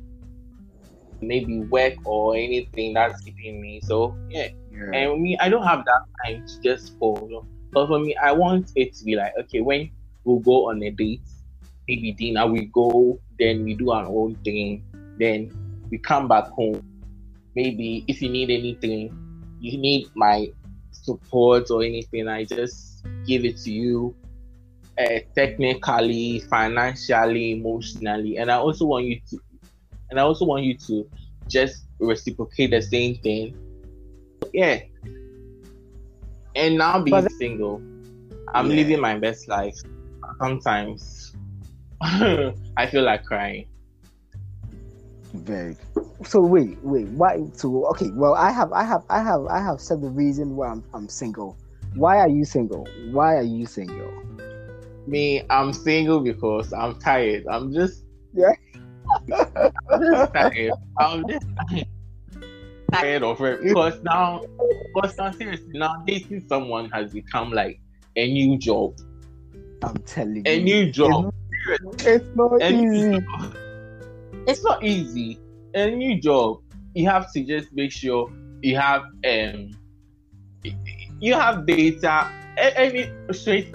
maybe 1.20 1.60
work 1.60 1.94
or 2.04 2.34
anything 2.36 2.94
that's 2.94 3.20
keeping 3.22 3.60
me. 3.60 3.80
So 3.82 4.16
yeah, 4.28 4.48
Yeah. 4.72 4.90
and 4.92 5.22
me, 5.22 5.38
I 5.38 5.48
don't 5.48 5.64
have 5.64 5.84
that 5.84 6.02
time 6.24 6.46
to 6.46 6.60
just 6.62 6.98
follow. 6.98 7.46
But 7.72 7.86
for 7.86 7.98
me, 7.98 8.16
I 8.16 8.32
want 8.32 8.72
it 8.74 8.94
to 8.94 9.04
be 9.04 9.16
like, 9.16 9.32
okay, 9.40 9.60
when 9.60 9.90
we 10.24 10.38
go 10.42 10.70
on 10.70 10.82
a 10.82 10.90
date, 10.90 11.22
maybe 11.86 12.12
dinner, 12.12 12.46
we 12.46 12.66
go, 12.66 13.20
then 13.38 13.64
we 13.64 13.74
do 13.74 13.90
our 13.90 14.06
own 14.06 14.36
thing, 14.44 14.84
then 15.18 15.52
we 15.90 15.98
come 15.98 16.26
back 16.26 16.44
home. 16.48 16.82
Maybe 17.56 18.04
if 18.08 18.22
you 18.22 18.28
need 18.28 18.50
anything, 18.50 19.10
you 19.60 19.78
need 19.78 20.08
my 20.14 20.48
support 20.92 21.70
or 21.70 21.82
anything, 21.82 22.28
I 22.28 22.44
just 22.44 23.04
give 23.26 23.44
it 23.44 23.56
to 23.58 23.72
you. 23.72 24.14
Uh, 24.98 25.20
technically, 25.34 26.40
financially, 26.40 27.52
emotionally, 27.52 28.36
and 28.36 28.50
I 28.50 28.56
also 28.56 28.84
want 28.84 29.06
you 29.06 29.18
to, 29.30 29.40
and 30.10 30.20
I 30.20 30.22
also 30.24 30.44
want 30.44 30.64
you 30.64 30.76
to 30.88 31.08
just 31.48 31.84
reciprocate 31.98 32.72
the 32.72 32.82
same 32.82 33.14
thing. 33.16 33.56
Yeah. 34.52 34.80
And 36.54 36.76
now 36.76 37.00
being 37.02 37.22
But- 37.22 37.32
single, 37.32 37.80
I'm 38.52 38.68
Yeah. 38.68 38.76
living 38.76 39.00
my 39.00 39.16
best 39.18 39.48
life. 39.48 39.76
Sometimes 40.38 41.34
I 42.02 42.86
feel 42.90 43.04
like 43.04 43.24
crying. 43.24 43.66
Very. 45.34 45.76
So 46.24 46.40
wait, 46.40 46.78
wait. 46.82 47.08
Why? 47.08 47.38
So 47.54 47.86
okay. 47.90 48.10
Well, 48.12 48.34
I 48.34 48.50
have, 48.50 48.72
I 48.72 48.84
have, 48.84 49.02
I 49.08 49.22
have, 49.22 49.46
I 49.46 49.62
have 49.62 49.80
said 49.80 50.00
the 50.00 50.08
reason 50.08 50.56
why 50.56 50.68
I'm, 50.68 50.84
I'm 50.92 51.08
single. 51.08 51.56
Why 51.94 52.18
are 52.18 52.28
you 52.28 52.44
single? 52.44 52.86
Why 53.10 53.36
are 53.36 53.42
you 53.42 53.66
single? 53.66 54.12
Me, 55.06 55.42
I'm 55.50 55.72
single 55.72 56.20
because 56.20 56.72
I'm 56.72 56.98
tired. 57.00 57.46
I'm 57.50 57.72
just 57.72 58.04
Yeah. 58.34 58.52
I'm 59.90 60.02
just 60.02 60.32
tired. 60.34 60.72
I'm 60.98 61.24
just 61.28 61.46
tired 62.92 63.22
of 63.22 63.40
it 63.40 63.62
because 63.62 64.00
now, 64.02 64.42
because 64.94 65.16
now 65.16 65.30
seriously, 65.32 65.70
now 65.72 66.02
dating 66.06 66.44
someone 66.48 66.90
has 66.90 67.12
become 67.12 67.52
like 67.52 67.80
a 68.16 68.30
new 68.30 68.58
job. 68.58 68.96
I'm 69.82 69.96
telling 69.98 70.42
A 70.46 70.56
you, 70.56 70.60
a 70.60 70.62
new 70.62 70.92
job. 70.92 71.32
it's 72.00 72.36
not 72.36 72.60
A 72.62 72.70
new 72.72 72.92
easy. 72.92 73.26
It's 74.46 74.62
not 74.64 74.82
easy. 74.82 75.38
A 75.74 75.90
new 75.90 76.20
job. 76.20 76.60
You 76.94 77.08
have 77.08 77.32
to 77.32 77.44
just 77.44 77.72
make 77.72 77.92
sure 77.92 78.32
you 78.62 78.76
have 78.76 79.02
um 79.24 79.70
you 81.20 81.34
have 81.34 81.66
data. 81.66 82.30
Any 82.56 83.10
straight 83.32 83.74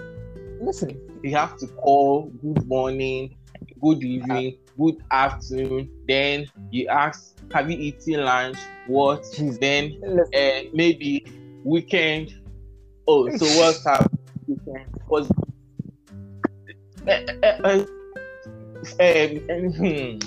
Listen, 0.62 0.99
you 1.23 1.36
have 1.36 1.58
to 1.58 1.67
call 1.67 2.32
good 2.41 2.65
morning, 2.67 3.36
good 3.82 4.04
evening, 4.04 4.58
good 4.78 4.95
afternoon. 5.12 5.89
Then 6.08 6.47
you 6.71 6.88
ask, 6.88 7.36
have 7.54 7.69
you 7.69 7.78
eaten 7.78 8.23
lunch? 8.23 8.58
What? 8.88 9.23
Jesus. 9.36 9.58
Then 9.60 9.99
uh, 10.06 10.69
maybe 10.73 11.25
weekend. 11.63 12.34
Oh, 13.08 13.30
so 13.36 13.45
what's 13.60 13.86
up? 13.86 14.12
Weekend 14.47 14.88
was. 15.08 15.30
Uh, 17.08 17.19
uh, 17.43 17.86
um, 18.99 20.19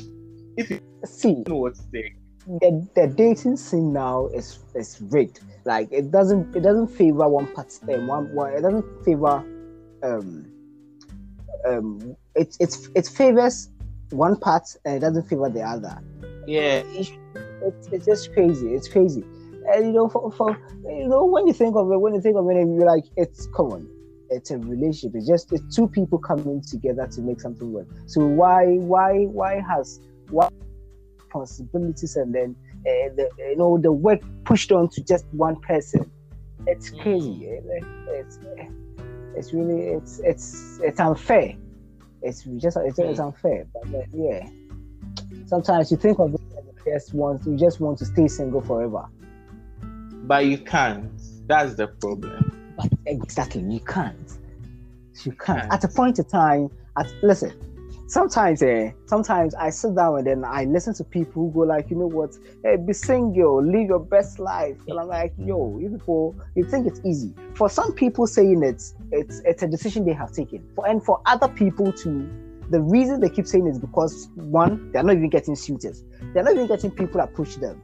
if 0.58 0.70
you 0.70 0.80
see, 1.04 1.44
know 1.46 1.56
what 1.56 1.74
to 1.74 1.82
say, 1.92 2.14
the, 2.46 2.88
the 2.94 3.06
dating 3.06 3.56
scene 3.56 3.92
now 3.92 4.26
is 4.28 4.58
is 4.74 5.00
rigged. 5.00 5.40
Like 5.64 5.88
it 5.92 6.10
doesn't 6.10 6.54
it 6.56 6.60
doesn't 6.60 6.88
favor 6.88 7.28
one 7.28 7.46
part. 7.54 7.78
Um, 7.88 8.06
one, 8.06 8.34
one 8.34 8.52
it 8.52 8.62
doesn't 8.62 9.04
favor. 9.04 9.44
Um, 10.02 10.52
um, 11.66 12.16
it 12.34 12.56
it's 12.60 12.88
it 12.94 13.06
favors 13.06 13.70
one 14.10 14.36
part 14.36 14.64
and 14.84 14.96
it 14.96 15.00
doesn't 15.00 15.28
favor 15.28 15.48
the 15.50 15.62
other. 15.62 15.98
yeah, 16.46 16.82
it's, 17.62 17.88
it's 17.92 18.06
just 18.06 18.32
crazy. 18.32 18.74
It's 18.74 18.88
crazy. 18.88 19.22
And 19.72 19.86
you 19.86 19.92
know, 19.92 20.08
for, 20.08 20.32
for 20.32 20.58
you 20.84 21.08
know, 21.08 21.26
when 21.26 21.46
you 21.46 21.52
think 21.52 21.76
of 21.76 21.90
it, 21.90 22.00
when 22.00 22.14
you 22.14 22.20
think 22.20 22.36
of 22.36 22.48
it, 22.48 22.54
you're 22.54 22.86
like, 22.86 23.04
it's 23.16 23.46
common. 23.48 23.88
It's 24.30 24.50
a 24.50 24.58
relationship. 24.58 25.12
It's 25.14 25.26
just 25.26 25.52
it's 25.52 25.74
two 25.74 25.88
people 25.88 26.18
coming 26.18 26.62
together 26.62 27.06
to 27.06 27.20
make 27.20 27.40
something 27.40 27.72
work. 27.72 27.86
So 28.06 28.24
why, 28.24 28.76
why, 28.76 29.24
why 29.24 29.60
has 29.60 30.00
why 30.30 30.48
responsibilities 31.18 32.16
and 32.16 32.34
then 32.34 32.56
uh, 32.80 33.14
the 33.16 33.28
you 33.38 33.56
know 33.56 33.78
the 33.78 33.92
work 33.92 34.20
pushed 34.44 34.72
on 34.72 34.88
to 34.90 35.02
just 35.02 35.26
one 35.32 35.56
person? 35.60 36.10
It's 36.66 36.90
crazy. 36.90 37.46
It's 38.08 38.38
it's 39.36 39.52
really 39.52 39.88
it's 39.88 40.20
it's 40.20 40.80
it's 40.82 41.00
unfair. 41.00 41.54
It's 42.22 42.42
just 42.56 42.76
it's, 42.84 42.98
it's 42.98 43.20
unfair. 43.20 43.66
But 43.72 43.94
uh, 43.94 44.02
yeah, 44.12 44.48
sometimes 45.46 45.90
you 45.90 45.96
think 45.96 46.18
of 46.18 46.34
it 46.34 46.40
as 46.58 46.64
the 46.64 46.82
first 46.84 47.14
one, 47.14 47.40
you 47.46 47.56
just 47.56 47.80
want 47.80 47.98
to 47.98 48.04
stay 48.04 48.28
single 48.28 48.60
forever. 48.60 49.06
but 50.26 50.46
you 50.46 50.58
can't. 50.58 51.10
That's 51.46 51.74
the 51.74 51.88
problem. 51.88 52.74
But 52.76 52.92
exactly, 53.06 53.62
you 53.62 53.80
can't. 53.80 54.38
You 55.24 55.32
can't. 55.32 55.60
Can't. 55.60 55.72
At 55.72 55.84
a 55.84 55.88
point 55.88 56.18
in 56.18 56.24
time, 56.26 56.70
at 56.96 57.12
listen, 57.22 57.52
sometimes 58.08 58.62
eh, 58.62 58.90
sometimes 59.04 59.54
I 59.54 59.70
sit 59.70 59.94
down 59.94 60.18
and 60.18 60.26
then 60.26 60.44
I 60.44 60.64
listen 60.64 60.94
to 60.94 61.04
people 61.04 61.44
who 61.44 61.52
go 61.52 61.60
like, 61.60 61.90
you 61.90 61.96
know 61.96 62.06
what, 62.06 62.36
hey, 62.64 62.76
be 62.76 62.92
single, 62.92 63.62
live 63.62 63.88
your 63.88 64.00
best 64.00 64.38
life. 64.38 64.76
And 64.88 64.98
I'm 64.98 65.06
like, 65.06 65.34
yo, 65.38 65.78
you 65.78 65.90
people, 65.90 66.34
you 66.56 66.64
think 66.64 66.86
it's 66.86 67.00
easy. 67.04 67.34
For 67.54 67.68
some 67.68 67.92
people 67.92 68.26
saying 68.26 68.62
it's 68.64 68.94
it's 69.12 69.40
it's 69.44 69.62
a 69.62 69.68
decision 69.68 70.04
they 70.04 70.14
have 70.14 70.32
taken. 70.32 70.66
For 70.74 70.88
and 70.88 71.04
for 71.04 71.20
other 71.26 71.48
people 71.48 71.92
to 71.92 72.30
the 72.70 72.80
reason 72.80 73.20
they 73.20 73.30
keep 73.30 73.46
saying 73.46 73.66
is 73.66 73.78
because 73.78 74.28
one, 74.34 74.90
they're 74.92 75.02
not 75.02 75.16
even 75.16 75.30
getting 75.30 75.54
suitors. 75.56 76.04
They're 76.34 76.42
not 76.42 76.54
even 76.54 76.66
getting 76.66 76.90
people 76.90 77.18
that 77.20 77.34
push 77.34 77.56
them. 77.56 77.82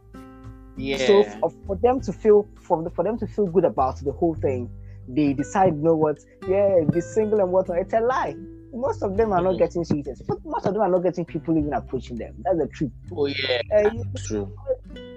Yeah. 0.76 0.98
So 0.98 1.22
for, 1.24 1.50
for 1.66 1.76
them 1.76 2.00
to 2.02 2.12
feel 2.12 2.48
for, 2.60 2.82
the, 2.82 2.90
for 2.90 3.04
them 3.04 3.18
to 3.18 3.26
feel 3.26 3.46
good 3.46 3.64
about 3.64 4.00
the 4.00 4.12
whole 4.12 4.34
thing, 4.34 4.68
they 5.08 5.32
decide, 5.32 5.76
you 5.76 5.82
know 5.82 5.94
what, 5.94 6.18
yeah, 6.48 6.80
be 6.92 7.00
single 7.00 7.40
and 7.40 7.50
whatnot. 7.50 7.78
It's 7.78 7.94
a 7.94 8.00
lie. 8.00 8.34
Most 8.74 9.02
of 9.02 9.16
them 9.16 9.32
are 9.32 9.40
not 9.40 9.54
Mhm. 9.54 9.58
getting 9.58 9.84
suitors. 9.84 10.20
Most 10.44 10.66
of 10.66 10.74
them 10.74 10.82
are 10.82 10.88
not 10.88 11.02
getting 11.02 11.24
people 11.24 11.56
even 11.56 11.72
approaching 11.72 12.16
them. 12.18 12.34
That's 12.44 12.58
the 12.58 12.66
truth. 12.68 12.92
oh 13.12 13.26
yeah, 13.26 13.60
Uh, 13.72 13.90
true. 14.16 14.52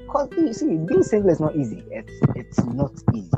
Cause 0.09 0.29
you 0.37 0.53
see, 0.53 0.77
being 0.77 1.03
single 1.03 1.29
is 1.31 1.39
not 1.39 1.55
easy. 1.55 1.83
It's 1.91 2.21
it's 2.35 2.63
not 2.65 2.91
easy. 3.13 3.31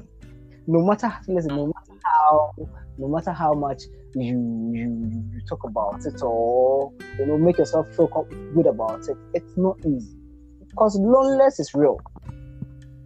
No 0.67 0.81
matter 0.85 1.11
listen, 1.27 1.55
no 1.55 1.65
matter 1.67 1.99
how 2.03 2.53
no 2.97 3.07
matter 3.07 3.31
how 3.31 3.53
much 3.53 3.81
you 4.13 4.37
you 4.73 4.87
you 5.33 5.41
talk 5.47 5.63
about 5.63 6.05
it 6.05 6.21
or 6.21 6.91
you 7.17 7.25
know 7.25 7.37
make 7.37 7.57
yourself 7.57 7.87
feel 7.95 8.07
good 8.53 8.67
about 8.67 8.99
it, 9.07 9.17
it's 9.33 9.57
not 9.57 9.77
easy. 9.85 10.15
Because 10.59 10.95
loneliness 10.99 11.59
is 11.59 11.73
real. 11.73 11.97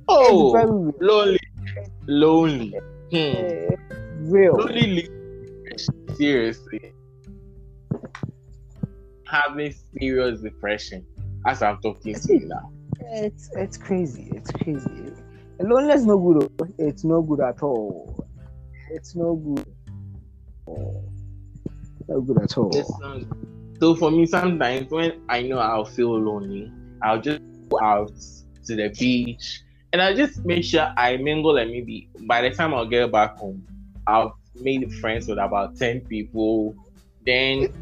Oh, 0.10 0.45
It's 0.45 0.52
very 0.54 0.71
real. 0.71 0.93
lonely, 0.99 1.39
lonely. 2.08 2.76
Hmm. 3.12 4.32
Real. 4.32 4.58
Lonely. 4.58 5.08
Seriously, 6.15 6.92
having 9.26 9.74
serious 10.00 10.42
depression. 10.42 11.06
As 11.46 11.62
I'm 11.62 11.80
talking 11.82 12.16
to 12.16 12.34
you 12.34 12.48
now. 12.48 12.72
It's 13.00 13.50
it's 13.56 13.78
crazy. 13.78 14.32
It's 14.34 14.50
crazy. 14.52 15.12
Loneliness 15.60 16.02
is 16.02 16.06
no 16.08 16.18
good. 16.18 16.50
oh. 16.62 16.68
It's 16.78 17.04
no 17.04 17.22
good 17.22 17.42
at 17.42 17.62
all. 17.62 18.26
It's 18.92 19.16
no 19.16 19.36
good. 19.36 19.66
Oh, 20.68 21.04
no 22.08 22.22
good 22.22 22.42
at 22.42 22.58
all. 22.58 22.72
Not- 23.02 23.12
um, 23.12 23.76
So 23.80 23.96
for 23.96 24.12
me, 24.12 24.26
sometimes 24.26 24.89
when 24.92 25.22
I 25.28 25.42
know 25.42 25.58
I'll 25.60 25.84
feel 25.86 26.18
lonely, 26.18 26.72
I'll 27.02 27.20
just 27.22 27.42
go 27.70 27.80
out 27.82 28.13
to 28.66 28.76
the 28.76 28.89
beach 28.98 29.62
and 29.92 30.02
I 30.02 30.13
just 30.13 30.46
make 30.46 30.63
sure 30.63 30.94
I 30.96 31.18
mingle 31.18 31.58
and 31.58 31.70
maybe 31.72 32.10
by 32.22 32.42
the 32.42 32.52
time 32.52 32.74
I'll 32.74 32.88
get 32.88 33.12
back 33.12 33.38
home, 33.38 33.66
I've 34.08 34.32
made 34.56 34.94
friends 34.96 35.28
with 35.28 35.38
about 35.38 35.76
ten 35.78 36.02
people. 36.02 36.76
Then, 37.26 37.74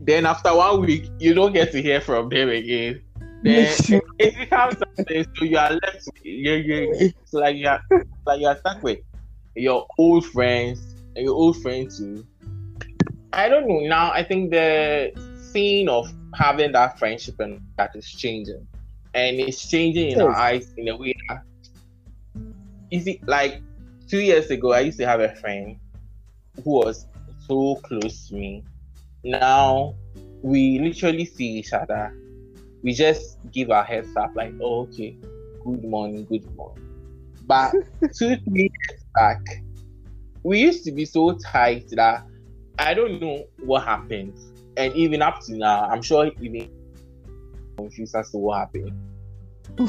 then 0.00 0.26
after 0.26 0.54
one 0.54 0.80
week, 0.80 1.10
you 1.18 1.34
don't 1.34 1.52
get 1.52 1.72
to 1.72 1.82
hear 1.82 2.00
from 2.00 2.28
them 2.28 2.48
again. 2.48 3.02
Then 3.42 3.76
it 4.18 4.36
becomes 4.38 4.76
something. 4.96 5.26
So 5.36 5.44
you 5.44 5.58
are 5.58 5.72
left. 5.72 6.08
You, 6.22 6.52
you, 6.54 7.12
so 7.24 7.38
like 7.38 7.56
you 7.56 7.68
are, 7.68 7.82
like 8.26 8.40
you 8.40 8.46
are 8.46 8.56
stuck 8.56 8.82
with 8.82 9.00
your 9.54 9.86
old 9.98 10.24
friends 10.26 10.94
and 11.16 11.24
your 11.24 11.34
old 11.34 11.60
friends 11.60 11.98
too. 11.98 12.26
I 13.32 13.48
don't 13.48 13.66
know. 13.66 13.80
Now 13.80 14.12
I 14.12 14.22
think 14.22 14.50
the 14.50 15.12
scene 15.40 15.88
of 15.88 16.12
having 16.34 16.72
that 16.72 16.98
friendship 16.98 17.40
and 17.40 17.60
that 17.76 17.94
is 17.96 18.08
changing, 18.10 18.66
and 19.14 19.40
it's 19.40 19.68
changing 19.68 20.12
in 20.12 20.20
our 20.20 20.30
eyes 20.34 20.72
in 20.76 20.88
a 20.88 20.96
way 20.96 21.14
that 21.28 21.42
you 22.92 23.00
see, 23.00 23.20
like 23.26 23.62
two 24.06 24.20
years 24.20 24.50
ago, 24.50 24.72
I 24.72 24.80
used 24.80 24.98
to 24.98 25.06
have 25.06 25.20
a 25.20 25.34
friend 25.36 25.78
who 26.62 26.70
was 26.70 27.06
so 27.48 27.76
close 27.76 28.28
to 28.28 28.34
me. 28.34 28.62
Now 29.24 29.94
we 30.42 30.78
literally 30.78 31.24
see 31.24 31.58
each 31.58 31.72
other. 31.72 32.12
We 32.82 32.94
just 32.94 33.38
give 33.52 33.70
our 33.70 33.84
heads 33.84 34.16
up, 34.16 34.32
like, 34.34 34.52
oh, 34.60 34.82
okay, 34.82 35.16
good 35.64 35.84
morning, 35.84 36.24
good 36.24 36.44
morning. 36.56 36.88
But 37.46 37.72
two, 38.18 38.36
three 38.36 38.70
years 38.88 39.04
back, 39.14 39.40
we 40.42 40.58
used 40.60 40.84
to 40.84 40.92
be 40.92 41.04
so 41.04 41.38
tight 41.38 41.88
that 41.92 42.26
I 42.78 42.94
don't 42.94 43.20
know 43.20 43.44
what 43.60 43.84
happened. 43.84 44.36
And 44.76 44.92
even 44.94 45.22
up 45.22 45.40
to 45.46 45.56
now, 45.56 45.88
I'm 45.88 46.02
sure 46.02 46.30
even 46.40 46.68
confused 47.76 48.16
as 48.16 48.30
to 48.32 48.38
what 48.38 48.58
happened. 48.58 48.92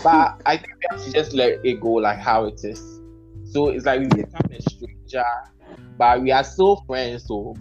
but 0.04 0.40
I 0.46 0.58
think 0.58 0.70
we 0.80 0.88
have 0.92 1.04
to 1.04 1.12
just 1.12 1.34
let 1.34 1.66
it 1.66 1.82
go 1.82 1.94
like 1.94 2.20
how 2.20 2.46
it 2.46 2.64
is. 2.64 2.80
So 3.46 3.70
it's 3.70 3.86
like 3.86 4.02
we 4.02 4.08
become 4.08 4.52
a 4.52 4.62
stranger, 4.62 5.24
but 5.98 6.22
we 6.22 6.32
are 6.32 6.44
still 6.44 6.84
friends. 6.88 7.26
So 7.26 7.56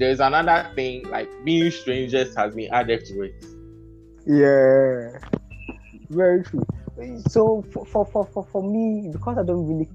there's 0.00 0.18
another 0.18 0.66
thing 0.74 1.06
like 1.10 1.28
being 1.44 1.70
strangers 1.70 2.34
has 2.34 2.54
been 2.54 2.72
added 2.72 3.04
to 3.04 3.20
it. 3.20 3.44
Yeah, 4.26 5.18
very 6.08 6.42
true. 6.42 6.64
So 7.28 7.62
for 7.70 7.84
for 7.84 8.06
for 8.06 8.24
for, 8.26 8.46
for 8.46 8.62
me, 8.62 9.10
because 9.12 9.36
I 9.36 9.44
don't 9.44 9.66
really 9.68 9.88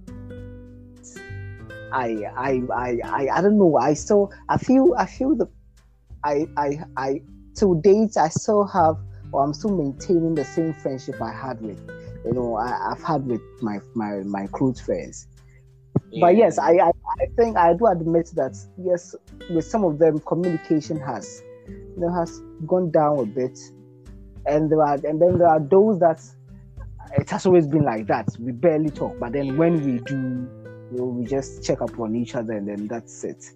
I, 1.91 2.23
I 2.37 2.61
I 2.73 2.99
I 3.03 3.27
I 3.33 3.41
don't 3.41 3.57
know. 3.57 3.77
I 3.77 3.95
still 3.95 4.31
I 4.47 4.57
feel 4.57 4.93
I 4.95 5.07
feel 5.07 5.35
the 5.35 5.47
I 6.23 6.45
I 6.55 6.79
I 6.95 7.21
to 7.55 7.81
date 7.81 8.15
I 8.15 8.29
still 8.29 8.65
have 8.65 8.97
or 9.31 9.43
I'm 9.43 9.53
still 9.53 9.75
maintaining 9.75 10.35
the 10.35 10.45
same 10.45 10.73
friendship 10.73 11.19
I 11.19 11.31
had 11.31 11.59
with 11.61 11.79
you 12.25 12.33
know 12.33 12.57
I, 12.57 12.89
have 12.89 13.01
had 13.01 13.25
with 13.25 13.41
my 13.61 13.79
my 13.95 14.17
my 14.17 14.45
close 14.47 14.79
friends. 14.79 15.27
Yeah. 16.15 16.27
But 16.27 16.37
yes, 16.37 16.57
I, 16.57 16.71
I 16.77 16.91
I 17.19 17.25
think 17.35 17.57
I 17.57 17.73
do 17.73 17.87
admit 17.87 18.31
that 18.35 18.57
yes, 18.77 19.15
with 19.49 19.65
some 19.65 19.83
of 19.83 19.99
them 19.99 20.19
communication 20.19 20.97
has 21.01 21.43
you 21.67 21.93
know 21.97 22.09
has 22.13 22.41
gone 22.65 22.89
down 22.89 23.19
a 23.19 23.25
bit, 23.25 23.59
and 24.45 24.71
there 24.71 24.81
are 24.81 24.93
and 24.93 25.21
then 25.21 25.37
there 25.37 25.49
are 25.49 25.59
those 25.59 25.99
that 25.99 26.21
it 27.17 27.29
has 27.29 27.45
always 27.45 27.67
been 27.67 27.83
like 27.83 28.07
that. 28.07 28.29
We 28.39 28.53
barely 28.53 28.91
talk, 28.91 29.19
but 29.19 29.33
then 29.33 29.57
when 29.57 29.73
we 29.85 29.99
do, 29.99 30.15
you 30.15 30.97
know, 30.97 31.03
we 31.03 31.25
just 31.25 31.65
check 31.65 31.81
up 31.81 31.99
on 31.99 32.15
each 32.15 32.33
other, 32.33 32.53
and 32.53 32.65
then 32.65 32.87
that's 32.87 33.25
it. 33.25 33.51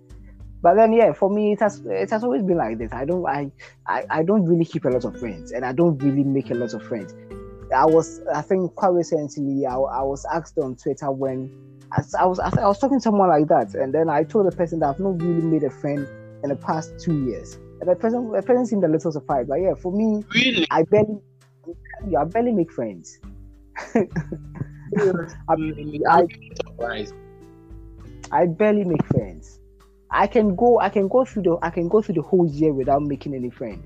But 0.62 0.76
then, 0.76 0.92
yeah, 0.92 1.14
for 1.14 1.30
me, 1.30 1.54
it 1.54 1.62
has 1.62 1.82
it 1.86 2.10
has 2.10 2.26
always 2.26 2.44
been 2.44 2.58
like 2.58 2.78
this. 2.78 2.92
I 2.92 3.06
don't 3.06 3.26
I, 3.26 3.52
I 3.88 4.04
I 4.10 4.24
don't 4.24 4.46
really 4.46 4.66
keep 4.66 4.84
a 4.84 4.90
lot 4.90 5.06
of 5.06 5.18
friends, 5.18 5.54
and 5.54 5.64
I 5.64 5.72
don't 5.72 5.98
really 6.04 6.26
make 6.26 6.52
a 6.52 6.56
lot 6.56 6.74
of 6.74 6.84
friends. 6.84 7.16
I 7.74 7.86
was 7.86 8.20
I 8.34 8.42
think 8.42 8.76
quite 8.76 8.90
recently 8.92 9.66
I, 9.66 9.76
I 9.76 10.02
was 10.02 10.26
asked 10.26 10.58
on 10.58 10.76
Twitter 10.76 11.10
when 11.10 11.69
I, 11.92 12.04
I 12.20 12.26
was 12.26 12.40
I, 12.40 12.50
I 12.62 12.68
was 12.68 12.80
talking 12.80 13.00
to 13.00 13.02
someone 13.02 13.30
like 13.30 13.48
that, 13.48 13.74
and 13.76 13.94
then 13.94 14.10
I 14.10 14.24
told 14.24 14.52
the 14.52 14.56
person 14.56 14.80
that 14.80 14.90
I've 14.90 15.00
not 15.00 15.22
really 15.22 15.42
made 15.42 15.64
a 15.64 15.70
friend 15.70 16.08
in 16.44 16.50
the 16.50 16.56
past 16.56 16.94
two 17.00 17.26
years, 17.26 17.56
and 17.82 17.90
the 17.90 17.96
person 17.96 18.32
the 18.32 18.42
person 18.42 18.66
seemed 18.66 18.84
a 18.84 18.88
little 18.88 19.12
surprised. 19.12 19.50
But 19.50 19.56
yeah, 19.56 19.74
for 19.74 19.92
me, 19.92 20.24
really, 20.34 20.68
I 20.72 20.84
barely 20.84 21.20
I 22.18 22.24
barely 22.26 22.52
make 22.52 22.72
friends. 22.72 23.20
I, 23.96 25.56
I, 26.10 26.28
I 28.32 28.46
barely 28.46 28.84
make 28.84 29.06
friends. 29.08 29.60
I 30.12 30.28
can 30.28 30.56
go 30.56 30.80
I 30.80 30.90
can 30.90 31.08
go 31.08 31.26
through 31.26 31.44
the 31.44 31.58
I 31.62 31.70
can 31.70 31.88
go 31.88 32.02
through 32.02 32.16
the 32.16 32.22
whole 32.22 32.48
year 32.48 32.74
without 32.74 33.02
making 33.02 33.34
any 33.34 33.50
friend. 33.50 33.84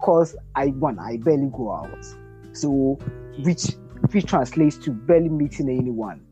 Cause 0.00 0.34
I 0.54 0.68
one, 0.68 0.98
I 0.98 1.18
barely 1.18 1.50
go 1.52 1.72
out. 1.72 2.04
So 2.52 2.98
which 3.40 3.74
which 4.10 4.26
translates 4.26 4.76
to 4.78 4.90
barely 4.90 5.28
meeting 5.28 5.68
anyone. 5.68 6.24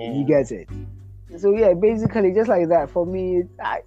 Mm. 0.00 0.18
You 0.18 0.24
get 0.26 0.50
it? 0.52 0.68
So 1.38 1.56
yeah, 1.56 1.74
basically 1.74 2.32
just 2.32 2.48
like 2.48 2.68
that. 2.68 2.90
For 2.90 3.06
me, 3.06 3.42
I 3.60 3.80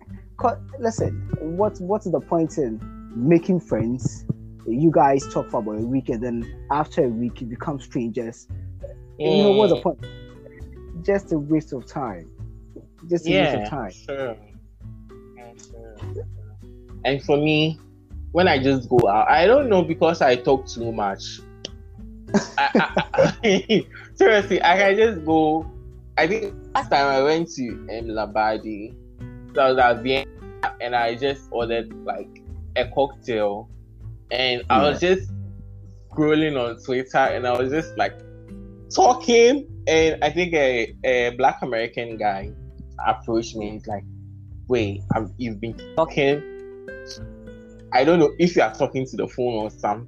listen, 0.80 1.30
what 1.39 1.80
what's 1.80 2.10
the 2.10 2.20
point 2.20 2.58
in 2.58 2.80
making 3.15 3.60
friends 3.60 4.26
you 4.67 4.91
guys 4.91 5.26
talk 5.34 5.50
for 5.50 5.60
about 5.60 5.78
a 5.78 5.86
week 5.86 6.10
and 6.10 6.22
then 6.22 6.67
after 6.72 7.06
a 7.06 7.08
week 7.08 7.39
you 7.41 7.48
become 7.48 7.80
strangers. 7.80 8.48
Mm. 9.20 9.38
You 9.38 9.43
know 9.43 9.52
what's 9.52 9.74
the 9.74 9.82
point? 9.82 10.06
Just 11.04 11.32
a 11.32 11.38
waste 11.38 11.74
of 11.74 11.86
time. 11.86 12.30
Just 13.10 13.28
a 13.28 13.32
yeah, 13.32 13.58
waste 13.58 13.63
of 13.63 13.70
time. 13.70 13.91
Sure. 13.91 14.38
Sure. 15.72 16.26
And 17.06 17.24
for 17.24 17.38
me, 17.38 17.80
when 18.32 18.48
I 18.48 18.62
just 18.62 18.89
go 18.89 19.00
out, 19.08 19.30
I 19.30 19.48
don't 19.48 19.70
know 19.70 19.82
because 19.82 20.22
I 20.22 20.36
talk 20.36 20.67
too 20.67 20.91
much. 20.91 21.39
I, 22.58 22.70
I, 22.76 23.34
I, 23.43 23.86
seriously, 24.15 24.62
I 24.62 24.78
can 24.78 24.98
just 24.98 25.26
go. 25.26 25.65
I 26.17 26.25
think 26.25 26.53
last 26.73 26.89
time 26.89 27.06
I 27.06 27.21
went 27.21 27.49
to 27.51 27.69
um, 27.69 28.08
Labadi, 28.08 28.95
so 29.53 29.62
I 29.62 29.69
was 29.69 29.77
at 29.77 30.01
Vienna 30.01 30.25
and 30.82 30.95
I 30.95 31.13
just 31.13 31.47
ordered 31.51 31.93
like 32.06 32.41
a 32.75 32.88
cocktail 32.88 33.69
and 34.32 34.63
I 34.69 34.82
was 34.89 34.99
just 34.99 35.32
scrolling 36.12 36.58
on 36.60 36.82
Twitter 36.84 37.19
and 37.19 37.45
I 37.45 37.56
was 37.56 37.71
just 37.71 37.95
like 37.97 38.17
talking 38.89 39.67
and 39.88 40.23
I 40.23 40.32
think 40.32 40.56
a, 40.56 40.95
a 41.03 41.36
black 41.38 41.60
American 41.62 42.17
guy 42.17 42.51
approached 43.06 43.56
me. 43.56 43.71
He's 43.71 43.86
like, 43.86 44.03
"Wait, 44.67 45.03
I'm, 45.13 45.32
you've 45.38 45.62
been 45.62 45.77
talking. 45.95 46.41
I 47.93 48.03
don't 48.03 48.17
know 48.19 48.34
if 48.39 48.56
you 48.56 48.63
are 48.63 48.73
talking 48.73 49.06
to 49.06 49.17
the 49.17 49.27
phone 49.27 49.53
or 49.53 49.69
something. 49.69 50.08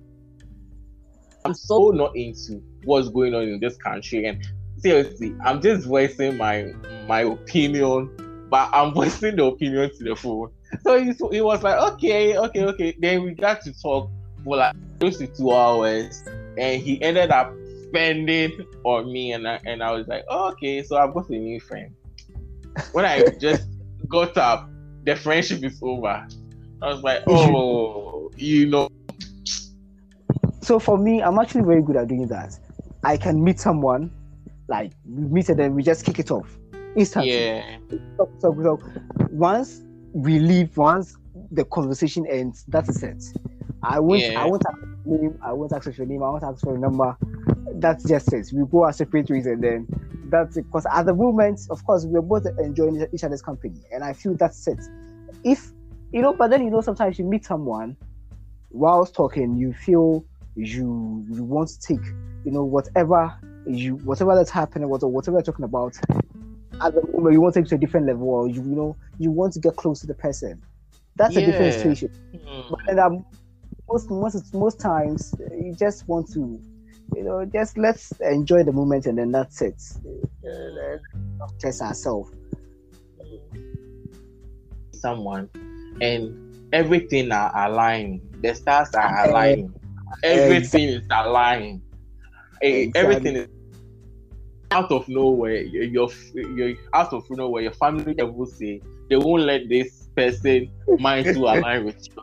I'm 1.46 1.54
so 1.54 1.92
not 1.92 2.16
into 2.18 2.62
what's 2.84 3.10
going 3.10 3.36
on 3.36 3.44
in 3.44 3.60
this 3.60 3.78
country, 3.78 4.26
and 4.26 4.44
seriously, 4.82 5.36
I'm 5.44 5.62
just 5.62 5.88
voicing 5.88 6.38
my 6.38 6.74
my 7.08 7.22
opinion, 7.22 8.10
but 8.50 8.70
I'm 8.74 8.94
voicing 8.94 9.36
the 9.36 9.46
opinion 9.46 9.92
to 9.98 10.04
the 10.04 10.16
phone 10.16 10.52
so 10.84 11.02
he, 11.02 11.14
he 11.32 11.42
was 11.42 11.64
like, 11.64 11.80
okay, 11.94 12.38
okay, 12.38 12.64
okay. 12.66 12.96
Then 13.00 13.24
we 13.24 13.34
got 13.34 13.62
to 13.64 13.82
talk 13.82 14.10
for 14.44 14.58
like 14.58 14.76
close 15.00 15.18
to 15.18 15.28
two 15.28 15.52
hours, 15.52 16.24
and 16.58 16.82
he 16.82 17.02
ended 17.02 17.32
up 17.32 17.54
spending 17.88 18.66
on 18.84 19.12
me, 19.12 19.34
and 19.34 19.48
I, 19.48 19.60
and 19.66 19.84
I 19.84 19.92
was 19.92 20.08
like, 20.08 20.24
oh, 20.30 20.52
okay, 20.52 20.84
so 20.84 20.98
I've 20.98 21.14
got 21.14 21.30
a 21.30 21.34
new 21.34 21.60
friend. 21.60 21.94
When 22.92 23.06
I 23.06 23.24
just 23.40 23.68
got 24.08 24.38
up, 24.38 24.70
the 25.06 25.16
friendship 25.16 25.64
is 25.64 25.80
over. 25.82 26.28
I 26.82 26.88
was 26.88 27.02
like, 27.04 27.24
oh, 27.28 28.32
you 28.38 28.68
know. 28.68 28.90
So 30.62 30.78
for 30.78 30.98
me, 30.98 31.22
I'm 31.22 31.40
actually 31.40 31.64
very 31.64 31.82
good 31.82 31.96
at 31.96 32.08
doing 32.08 32.28
that. 32.28 32.58
I 33.04 33.18
can 33.18 33.44
meet 33.44 33.60
someone, 33.60 34.12
like 34.70 34.92
we 35.06 35.24
meet 35.26 35.50
and 35.50 35.60
then 35.60 35.76
we 35.76 35.84
just 35.84 36.06
kick 36.06 36.20
it 36.20 36.32
off 36.32 36.58
instantly. 36.96 37.36
Yeah. 37.36 37.78
So, 38.18 38.30
so, 38.40 38.56
so 38.64 38.80
once 39.32 39.82
we 40.14 40.40
leave 40.40 40.76
once 40.78 41.18
the 41.52 41.66
conversation 41.66 42.26
ends. 42.28 42.64
That 42.68 42.88
is 42.90 43.04
it. 43.04 43.24
I 43.84 44.00
won't. 44.00 44.22
Yeah. 44.22 44.42
I 44.42 44.46
won't 44.46 44.64
ask 44.68 44.78
your 45.06 45.18
name. 45.18 45.40
I 45.42 45.54
won't 45.54 45.74
ask 45.74 45.84
for 45.86 45.92
your 45.92 46.06
name. 46.06 46.24
I 46.24 46.30
won't 46.30 46.44
ask 46.44 46.62
for 46.62 46.72
your 46.72 46.80
number. 46.80 47.16
That's 47.76 48.04
just 48.04 48.34
it. 48.34 48.50
We 48.54 48.66
go 48.66 48.84
our 48.84 48.94
separate 48.94 49.30
ways, 49.30 49.46
and 49.46 49.64
then 49.64 49.88
that's 50.30 50.58
it. 50.58 50.64
Because 50.64 50.86
at 50.92 51.06
the 51.06 51.14
moment, 51.14 51.62
of 51.70 51.84
course, 51.86 52.06
we're 52.06 52.22
both 52.22 52.46
enjoying 52.60 53.06
each 53.14 53.24
other's 53.24 53.42
company, 53.42 53.82
and 53.92 54.04
I 54.04 54.14
feel 54.14 54.36
that's 54.36 54.68
it. 54.68 54.80
If 55.44 55.72
you 56.12 56.22
know, 56.22 56.34
but 56.34 56.50
then 56.50 56.64
you 56.64 56.70
know, 56.70 56.82
sometimes 56.82 57.18
you 57.18 57.26
meet 57.26 57.46
someone 57.46 57.96
whilst 58.72 59.16
talking, 59.16 59.58
you 59.58 59.74
feel 59.74 60.26
you 60.56 61.26
you 61.32 61.44
want 61.44 61.70
to 61.70 61.80
take, 61.80 62.06
you 62.44 62.52
know, 62.52 62.64
whatever 62.64 63.34
you 63.70 63.96
whatever 63.98 64.36
that's 64.36 64.50
happening, 64.50 64.90
whatever 64.90 65.08
whatever 65.08 65.38
you're 65.38 65.44
talking 65.44 65.66
about, 65.66 65.98
at 66.82 66.94
the 66.94 67.02
moment 67.14 67.34
you 67.34 67.42
want 67.42 67.54
to 67.54 67.62
take 67.62 67.70
to 67.70 67.76
a 67.76 67.78
different 67.78 68.08
level 68.08 68.30
or 68.30 68.48
you, 68.48 68.56
you 68.56 68.76
know 68.76 68.96
you 69.18 69.32
want 69.32 69.54
to 69.54 69.60
get 69.60 69.76
close 69.76 70.00
to 70.02 70.08
the 70.08 70.14
person. 70.14 70.62
That's 71.16 71.36
yeah. 71.36 71.42
a 71.42 71.46
different 71.46 71.74
situation. 71.74 72.10
Mm. 72.34 72.70
but 72.70 72.80
then, 72.88 73.00
um, 73.00 73.26
most 73.88 74.10
most 74.10 74.54
most 74.54 74.80
times 74.80 75.34
you 75.52 75.76
just 75.78 76.08
want 76.08 76.32
to 76.34 76.60
you 77.16 77.24
know 77.24 77.46
just 77.46 77.78
let's 77.78 78.12
enjoy 78.22 78.64
the 78.64 78.72
moment 78.72 79.06
and 79.06 79.18
then 79.18 79.32
that's 79.32 79.62
it. 79.62 79.82
Just 81.62 81.82
ourselves 81.82 82.32
someone 85.00 85.50
and 86.02 86.70
everything 86.74 87.32
are 87.32 87.52
aligned. 87.68 88.22
The 88.42 88.54
stars 88.54 88.94
are 88.94 89.30
aligning 89.30 89.74
everything 90.24 90.90
is 90.90 91.08
aligned. 91.12 91.82
Exactly. 92.62 93.02
everything 93.02 93.36
is 93.38 93.48
out 94.72 94.92
of 94.92 95.08
nowhere, 95.08 95.62
you're, 95.62 96.10
you're 96.34 96.76
out 96.94 97.14
of 97.14 97.24
nowhere, 97.30 97.64
your 97.64 97.72
family 97.74 98.16
will 98.22 98.46
say 98.46 98.82
they 99.10 99.18
won't 99.18 99.44
let 99.44 99.68
this 99.68 100.08
person 100.16 100.72
mind 101.00 101.26
to 101.26 101.40
align 101.40 101.86
with 101.86 102.08
you. 102.08 102.14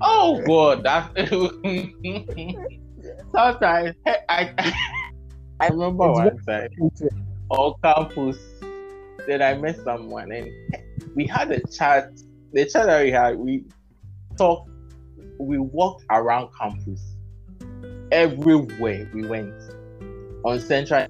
Oh 0.00 0.40
God, 0.46 0.84
that 0.84 1.10
sometimes 3.32 3.96
I 4.06 4.54
I 5.60 5.68
remember 5.68 6.12
one 6.12 6.38
time 6.46 6.70
on 7.48 7.74
campus 7.82 8.38
that 9.26 9.42
I 9.42 9.54
met 9.54 9.82
someone 9.82 10.30
and 10.30 10.52
we 11.16 11.26
had 11.26 11.50
a 11.50 11.60
chat. 11.66 12.12
The 12.52 12.64
chat 12.64 12.86
that 12.86 13.02
we 13.02 13.10
had, 13.10 13.36
we 13.36 13.64
talked, 14.36 14.70
we 15.38 15.58
walked 15.58 16.04
around 16.10 16.50
campus 16.58 17.16
everywhere 18.12 19.10
we 19.12 19.26
went 19.26 19.52
on 20.44 20.60
Central 20.60 21.06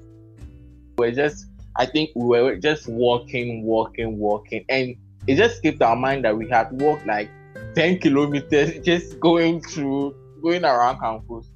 we're 0.98 1.12
just 1.12 1.46
I 1.76 1.86
think 1.86 2.10
we 2.16 2.26
were 2.26 2.56
just 2.56 2.88
walking, 2.88 3.62
walking, 3.62 4.18
walking, 4.18 4.64
and 4.68 4.96
it 5.28 5.36
just 5.36 5.58
skipped 5.58 5.80
our 5.80 5.94
mind 5.94 6.24
that 6.24 6.36
we 6.36 6.48
had 6.48 6.72
walked 6.72 7.06
like 7.06 7.30
10 7.76 8.00
kilometers 8.00 8.78
just 8.84 9.20
going 9.20 9.62
through, 9.62 10.14
going 10.42 10.64
around 10.64 10.98
campus. 10.98 11.46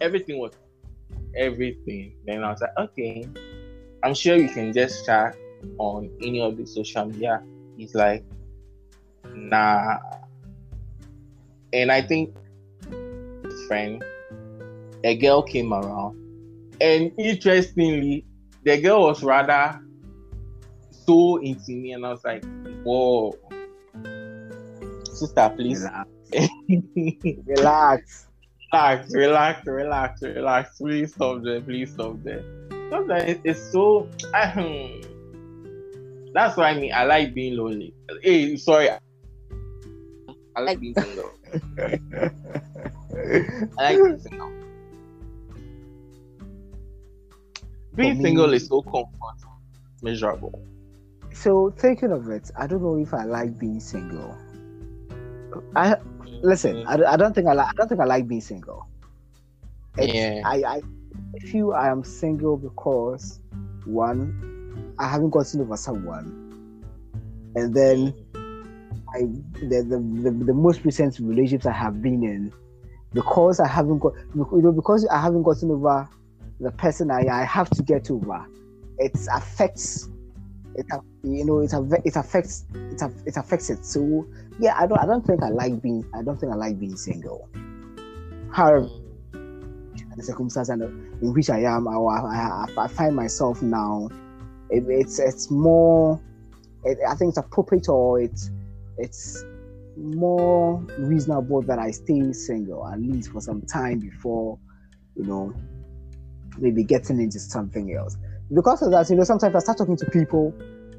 Everything 0.00 0.38
was 0.38 0.52
everything. 1.36 2.14
Then 2.26 2.42
I 2.42 2.50
was 2.50 2.60
like, 2.60 2.76
okay, 2.76 3.28
I'm 4.02 4.14
sure 4.14 4.36
you 4.36 4.48
can 4.48 4.72
just 4.72 5.06
chat 5.06 5.36
on 5.78 6.10
any 6.20 6.40
of 6.40 6.56
the 6.56 6.66
social 6.66 7.04
media. 7.04 7.40
He's 7.76 7.94
like, 7.94 8.24
nah. 9.32 9.98
And 11.72 11.92
I 11.92 12.02
think 12.02 12.34
friend, 13.68 14.02
a 15.04 15.16
girl 15.16 15.42
came 15.42 15.72
around, 15.72 16.16
and 16.80 17.12
interestingly, 17.16 18.24
the 18.64 18.80
girl 18.80 19.02
was 19.02 19.22
rather 19.22 19.80
so 20.90 21.36
into 21.38 21.72
me, 21.72 21.92
and 21.92 22.04
I 22.06 22.10
was 22.10 22.24
like, 22.24 22.44
"Whoa, 22.84 23.34
sister, 25.04 25.52
please 25.56 25.86
Relax. 27.46 28.26
relax, 28.72 29.14
relax, 29.14 29.66
relax, 29.66 30.22
relax. 30.22 30.78
Please 30.78 31.14
stop 31.14 31.42
there. 31.42 31.60
Please 31.60 31.92
stop 31.92 32.22
there." 32.22 32.44
Sometimes 32.90 33.40
it's 33.44 33.60
so. 33.72 34.08
that's 36.32 36.56
why 36.56 36.70
I 36.70 36.74
mean 36.78 36.92
I 36.92 37.04
like 37.04 37.34
being 37.34 37.56
lonely. 37.56 37.94
Hey, 38.22 38.56
sorry. 38.56 38.90
I 38.90 40.60
like 40.60 40.80
being 40.80 40.94
single. 40.98 41.30
I 43.78 43.82
like 43.82 43.96
being 44.02 44.18
single. 44.20 44.59
Being 47.94 48.18
me- 48.18 48.24
single 48.24 48.52
is 48.52 48.66
so 48.66 48.82
comfortable, 48.82 49.58
miserable. 50.02 50.62
So 51.32 51.70
thinking 51.78 52.12
of 52.12 52.28
it, 52.28 52.50
I 52.58 52.66
don't 52.66 52.82
know 52.82 52.96
if 52.96 53.14
I 53.14 53.24
like 53.24 53.58
being 53.58 53.80
single. 53.80 54.36
I 55.76 55.96
listen. 56.42 56.76
Mm. 56.76 56.86
I, 56.86 57.12
I 57.12 57.16
don't 57.16 57.34
think 57.34 57.46
I 57.46 57.52
like. 57.52 57.68
I 57.68 57.72
don't 57.72 57.88
think 57.88 58.00
I 58.00 58.04
like 58.04 58.26
being 58.28 58.40
single. 58.40 58.86
It's, 59.96 60.12
Yeah. 60.12 60.42
I, 60.44 60.56
I 60.64 60.80
feel 61.46 61.72
I 61.72 61.88
am 61.88 62.04
single 62.04 62.56
because 62.56 63.40
one, 63.84 64.94
I 64.98 65.08
haven't 65.08 65.30
gotten 65.30 65.60
over 65.60 65.76
someone, 65.76 66.84
and 67.56 67.74
then 67.74 68.12
mm. 68.12 69.00
I 69.14 69.20
the 69.66 69.82
the, 69.82 70.30
the, 70.30 70.44
the 70.46 70.54
most 70.54 70.84
recent 70.84 71.18
relationships 71.18 71.66
I 71.66 71.72
have 71.72 72.02
been 72.02 72.22
in, 72.22 72.52
because 73.12 73.60
I 73.60 73.68
haven't 73.68 73.98
got 73.98 74.14
you 74.34 74.48
know 74.62 74.72
because 74.72 75.06
I 75.06 75.20
haven't 75.20 75.42
gotten 75.42 75.70
over 75.70 76.08
the 76.60 76.70
person 76.72 77.10
I, 77.10 77.26
I 77.26 77.44
have 77.44 77.70
to 77.70 77.82
get 77.82 78.10
over, 78.10 78.46
it 78.98 79.18
affects 79.32 80.08
it 80.74 80.86
you 81.22 81.44
know 81.44 81.60
it 81.60 81.72
it 82.04 82.16
affects 82.16 82.64
it 82.74 83.02
it 83.26 83.36
affects 83.36 83.70
it. 83.70 83.84
So 83.84 84.26
yeah, 84.58 84.76
I 84.78 84.86
don't 84.86 84.98
I 84.98 85.06
don't 85.06 85.26
think 85.26 85.42
I 85.42 85.48
like 85.48 85.80
being 85.82 86.04
I 86.14 86.22
don't 86.22 86.38
think 86.38 86.52
I 86.52 86.56
like 86.56 86.78
being 86.78 86.96
single. 86.96 87.48
However, 88.52 88.88
the 90.20 90.22
circumstance 90.22 90.68
and 90.68 90.82
in 90.82 91.32
which 91.32 91.50
I 91.50 91.60
am, 91.60 91.88
I, 91.88 91.94
I, 91.94 92.66
I 92.76 92.88
find 92.88 93.14
myself 93.16 93.62
now. 93.62 94.08
It, 94.70 94.84
it's 94.88 95.18
it's 95.18 95.50
more. 95.50 96.20
It, 96.84 96.98
I 97.08 97.14
think 97.14 97.30
it's 97.30 97.38
appropriate 97.38 97.88
or 97.88 98.20
it's 98.20 98.50
it's 98.98 99.44
more 99.96 100.78
reasonable 100.98 101.62
that 101.62 101.78
I 101.78 101.90
stay 101.90 102.32
single 102.32 102.86
at 102.86 103.00
least 103.00 103.32
for 103.32 103.40
some 103.40 103.62
time 103.62 103.98
before 103.98 104.58
you 105.16 105.24
know 105.24 105.54
maybe 106.58 106.84
getting 106.84 107.20
into 107.20 107.38
something 107.38 107.94
else. 107.94 108.16
Because 108.54 108.82
of 108.82 108.90
that, 108.90 109.08
you 109.10 109.16
know, 109.16 109.24
sometimes 109.24 109.54
I 109.54 109.58
start 109.60 109.78
talking 109.78 109.96
to 109.96 110.06
people 110.06 110.52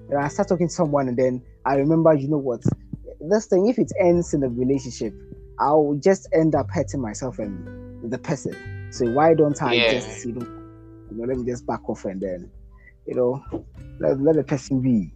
and 0.09 0.19
I 0.19 0.27
start 0.27 0.47
talking 0.47 0.67
to 0.67 0.73
someone 0.73 1.07
and 1.07 1.17
then 1.17 1.43
I 1.65 1.75
remember, 1.75 2.13
you 2.13 2.27
know 2.27 2.37
what, 2.37 2.61
this 3.19 3.45
thing, 3.47 3.67
if 3.67 3.77
it 3.77 3.91
ends 3.99 4.33
in 4.33 4.43
a 4.43 4.49
relationship, 4.49 5.13
I'll 5.59 5.99
just 6.01 6.27
end 6.33 6.55
up 6.55 6.67
hurting 6.71 7.01
myself 7.01 7.39
and 7.39 8.11
the 8.11 8.17
person. 8.17 8.55
So 8.91 9.09
why 9.11 9.33
don't 9.33 9.61
I 9.61 9.77
Yeah. 9.77 9.91
just, 9.91 10.25
you 10.25 10.33
know, 10.33 10.47
you 11.11 11.17
know, 11.17 11.25
let 11.25 11.37
me 11.37 11.45
just 11.45 11.65
back 11.67 11.87
off 11.87 12.05
and 12.05 12.21
then, 12.21 12.49
you 13.05 13.15
know, 13.15 13.43
let, 13.99 14.19
let 14.19 14.35
the 14.35 14.43
person 14.43 14.81
be. 14.81 15.11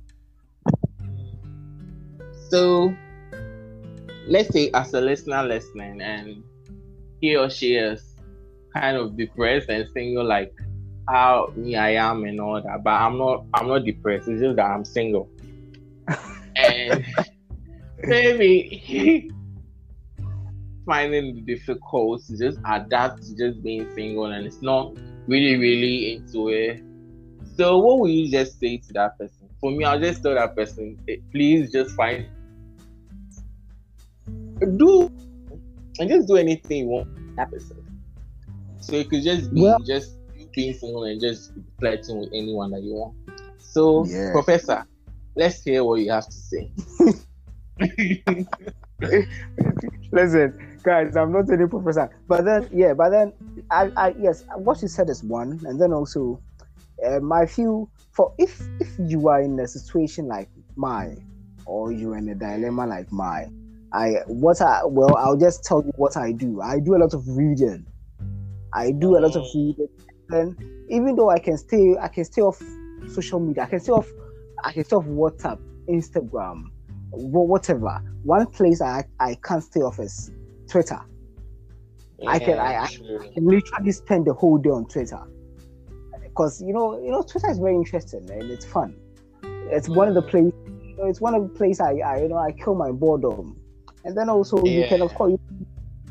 So, 2.49 2.93
let's 4.27 4.49
say 4.49 4.69
as 4.73 4.93
a 4.93 5.01
listener 5.01 5.43
listening, 5.43 6.01
and 6.01 6.43
he 7.21 7.35
or 7.35 7.49
she 7.49 7.75
is 7.75 8.14
kind 8.75 8.97
of 8.97 9.17
depressed 9.17 9.69
and 9.69 9.87
single, 9.93 10.25
like 10.25 10.53
how 11.07 11.51
me 11.55 11.75
I 11.75 11.91
am 11.91 12.23
and 12.25 12.39
all 12.39 12.61
that. 12.61 12.83
But 12.83 12.91
I'm 12.91 13.17
not. 13.17 13.45
I'm 13.53 13.67
not 13.67 13.85
depressed. 13.85 14.27
It's 14.27 14.41
just 14.41 14.57
that 14.57 14.65
I'm 14.65 14.83
single, 14.83 15.29
and 16.55 17.05
maybe 18.03 19.31
finding 20.85 21.37
it 21.37 21.45
difficult 21.45 22.25
to 22.27 22.37
just 22.37 22.59
adapt 22.65 23.23
to 23.23 23.35
just 23.35 23.63
being 23.63 23.89
single, 23.95 24.25
and 24.25 24.45
it's 24.45 24.61
not 24.61 24.95
really, 25.27 25.57
really 25.57 26.15
into 26.15 26.49
it. 26.49 26.83
So, 27.55 27.77
what 27.77 27.99
would 27.99 28.11
you 28.11 28.29
just 28.29 28.59
say 28.59 28.77
to 28.77 28.93
that 28.93 29.17
person? 29.17 29.49
For 29.61 29.71
me, 29.71 29.85
I'll 29.85 29.99
just 29.99 30.21
tell 30.21 30.35
that 30.35 30.55
person, 30.55 30.99
please 31.31 31.71
just 31.71 31.95
find 31.95 32.27
do 34.77 35.11
and 35.99 36.09
just 36.09 36.27
do 36.27 36.35
anything 36.35 36.79
you 36.79 36.87
want 36.87 37.35
that 37.37 37.49
person. 37.49 37.84
So 38.85 38.95
you 38.97 39.05
could 39.05 39.23
just 39.23 39.51
be 39.51 39.63
Well- 39.63 39.79
just 39.79 40.15
being 40.53 40.73
single 40.75 41.03
and 41.05 41.19
just 41.19 41.51
flirting 41.79 42.19
with 42.19 42.29
anyone 42.31 42.69
that 42.71 42.83
you 42.83 42.93
want. 42.93 43.15
So, 43.57 44.05
Yeah. 44.05 44.31
Professor, 44.31 44.85
let's 45.35 45.63
hear 45.63 45.83
what 45.83 45.99
you 46.01 46.11
have 46.11 46.27
to 46.27 46.31
say. 46.31 46.71
Listen, 50.11 50.77
guys, 50.83 51.17
I'm 51.17 51.31
not 51.31 51.51
any 51.51 51.67
professor, 51.67 52.09
but 52.27 52.45
then 52.45 52.69
yeah, 52.71 52.93
but 52.93 53.09
then 53.09 53.33
I, 53.71 53.91
I 53.97 54.15
yes, 54.19 54.45
what 54.55 54.81
you 54.81 54.87
said 54.87 55.09
is 55.09 55.23
one, 55.23 55.59
and 55.65 55.81
then 55.81 55.91
also, 55.91 56.39
um, 57.05 57.31
I 57.33 57.47
feel 57.47 57.89
for 58.11 58.33
if 58.37 58.61
if 58.79 58.87
you 58.99 59.27
are 59.27 59.41
in 59.41 59.59
a 59.59 59.67
situation 59.67 60.27
like 60.27 60.47
mine, 60.77 61.25
or 61.65 61.91
you're 61.91 62.15
in 62.17 62.29
a 62.29 62.35
dilemma 62.35 62.85
like 62.87 63.11
mine, 63.11 63.51
I 63.91 64.21
what 64.27 64.61
I 64.61 64.85
well, 64.85 65.17
I'll 65.17 65.35
just 65.35 65.65
tell 65.65 65.83
you 65.83 65.91
what 65.97 66.15
I 66.15 66.31
do. 66.31 66.61
I 66.61 66.79
do 66.79 66.95
a 66.95 66.99
lot 66.99 67.13
of 67.13 67.27
reading. 67.27 67.85
I 68.75 68.91
do 68.91 69.17
a 69.17 69.19
lot 69.19 69.35
of 69.35 69.43
mm. 69.43 69.55
reading, 69.55 69.87
and 70.29 70.55
even 70.89 71.15
though 71.15 71.29
I 71.29 71.39
can 71.39 71.57
stay, 71.57 71.95
I 71.99 72.09
can 72.09 72.25
stay 72.25 72.41
off 72.41 72.61
social 73.07 73.39
media. 73.39 73.63
I 73.63 73.67
can 73.67 73.79
stay 73.79 73.93
off, 73.93 74.07
I 74.63 74.73
can 74.73 74.83
stay 74.83 74.97
off 74.97 75.05
WhatsApp, 75.05 75.59
Instagram, 75.87 76.65
whatever. 77.11 78.01
One 78.23 78.45
place 78.47 78.81
I 78.81 79.05
I 79.19 79.35
can't 79.35 79.63
stay 79.63 79.79
off 79.79 79.99
is 79.99 80.29
Twitter. 80.67 80.99
I 82.27 82.39
can- 82.39 82.59
I- 82.59 82.83
I- 82.83 82.87
can 83.33 83.45
literally 83.45 83.91
spend 83.91 84.25
the 84.25 84.33
whole 84.33 84.57
day 84.57 84.69
on 84.69 84.85
Twitter 84.85 85.21
because 86.23 86.61
you 86.61 86.73
know 86.73 86.99
you 86.99 87.11
know 87.11 87.21
Twitter 87.21 87.49
is 87.49 87.59
very 87.59 87.75
interesting 87.75 88.29
and 88.29 88.43
it's 88.51 88.65
fun. 88.65 88.93
It's 89.71 89.87
one 89.87 90.09
of 90.09 90.15
the 90.15 90.21
mm. 90.21 90.29
place. 90.29 90.53
You 90.67 90.97
know, 90.97 91.07
it's 91.07 91.21
one 91.21 91.33
of 91.33 91.43
the 91.43 91.49
place 91.49 91.79
I, 91.79 91.93
I 91.99 92.21
you 92.23 92.27
know 92.27 92.37
I 92.37 92.51
kill 92.51 92.75
my 92.75 92.91
boredom, 92.91 93.57
and 94.03 94.17
then 94.17 94.29
also 94.29 94.61
you 94.65 94.85
can 94.87 95.01
of 95.01 95.13
course 95.13 95.39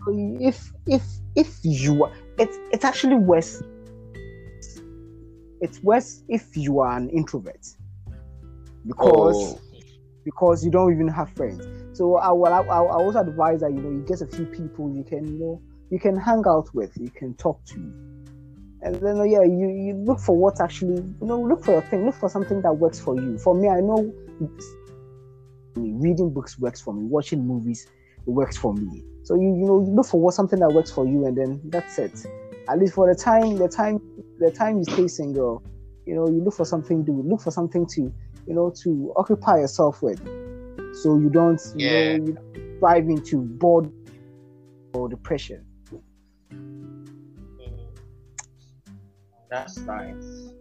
if 0.08 0.72
if 0.86 1.02
if 1.36 1.58
you 1.62 2.04
are 2.04 2.12
it's 2.39 2.57
it's 2.72 2.85
actually 2.85 3.16
worse. 3.16 3.62
It's 5.61 5.82
worse 5.82 6.22
if 6.28 6.57
you 6.57 6.80
are 6.80 6.97
an 6.97 7.09
introvert 7.11 7.66
because 8.87 9.55
Oh, 9.55 9.61
because 10.24 10.64
you 10.64 10.70
don't 10.70 10.93
even 10.93 11.09
have 11.09 11.30
friends. 11.30 11.66
So 11.97 12.16
I 12.16 12.30
will 12.32 12.47
I, 12.47 12.61
I 12.61 12.78
also 12.78 13.20
advise 13.20 13.61
that 13.61 13.72
you 13.72 13.80
know 13.80 13.91
you 13.91 14.05
get 14.07 14.20
a 14.20 14.26
few 14.26 14.47
people 14.47 14.95
you 14.95 15.05
can 15.05 15.24
you 15.24 15.39
know 15.39 15.62
you 15.91 15.99
can 15.99 16.16
hang 16.16 16.43
out 16.47 16.74
with, 16.74 16.97
you 16.97 17.11
can 17.11 17.35
talk 17.35 17.64
to, 17.66 17.74
and 18.82 18.97
then 18.97 19.16
yeah 19.30 19.43
you, 19.43 19.68
you 19.68 19.95
look 19.95 20.18
for 20.18 20.37
what 20.37 20.61
actually 20.61 20.97
you 20.97 21.26
know 21.26 21.41
look 21.41 21.64
for 21.64 21.72
your 21.72 21.82
thing, 21.82 22.05
look 22.05 22.14
for 22.14 22.28
something 22.28 22.61
that 22.62 22.72
works 22.72 22.99
for 22.99 23.14
you. 23.14 23.39
For 23.39 23.55
me, 23.55 23.68
I 23.68 23.80
know 23.80 24.12
reading 25.76 26.32
books 26.32 26.59
works 26.59 26.80
for 26.80 26.93
me, 26.93 27.05
watching 27.05 27.47
movies 27.47 27.87
works 28.27 28.57
for 28.57 28.75
me. 28.75 29.05
So 29.25 29.35
you 29.35 29.43
you 29.43 29.66
know 29.66 29.81
you 29.81 29.95
look 29.95 30.07
for 30.07 30.20
what 30.20 30.35
something 30.35 30.59
that 30.61 30.70
works 30.70 30.91
for 30.91 31.07
you, 31.07 31.27
and 31.27 31.37
then 31.37 31.61
that's 31.66 31.99
it. 31.99 32.18
At 32.68 32.79
least 32.79 32.95
for 32.95 33.12
the 33.12 33.18
time 33.18 33.59
the 33.59 33.68
time 33.68 34.01
the 34.39 34.51
time 34.51 34.79
you 34.79 34.85
stay 34.85 35.09
single, 35.09 35.62
you 36.07 36.14
know 36.14 36.27
you 36.29 36.43
look 36.43 36.55
for 36.55 36.64
something 36.64 37.05
to 37.07 37.12
look 37.12 37.41
for 37.41 37.51
something 37.51 37.87
to 37.95 38.12
you 38.47 38.55
know, 38.55 38.72
to 38.83 39.12
occupy 39.16 39.59
yourself 39.59 40.03
with, 40.03 40.20
so 41.03 41.18
you 41.18 41.31
don't, 41.31 41.61
you 41.75 41.81
Yeah. 41.81 42.18
know, 42.18 42.25
you 42.27 42.39
dive 42.81 43.09
into 43.09 43.39
bored 43.39 43.91
or 44.93 45.09
depression. 45.09 45.64
Mm, 46.53 47.79
that's 49.51 49.79
nice. 49.79 50.53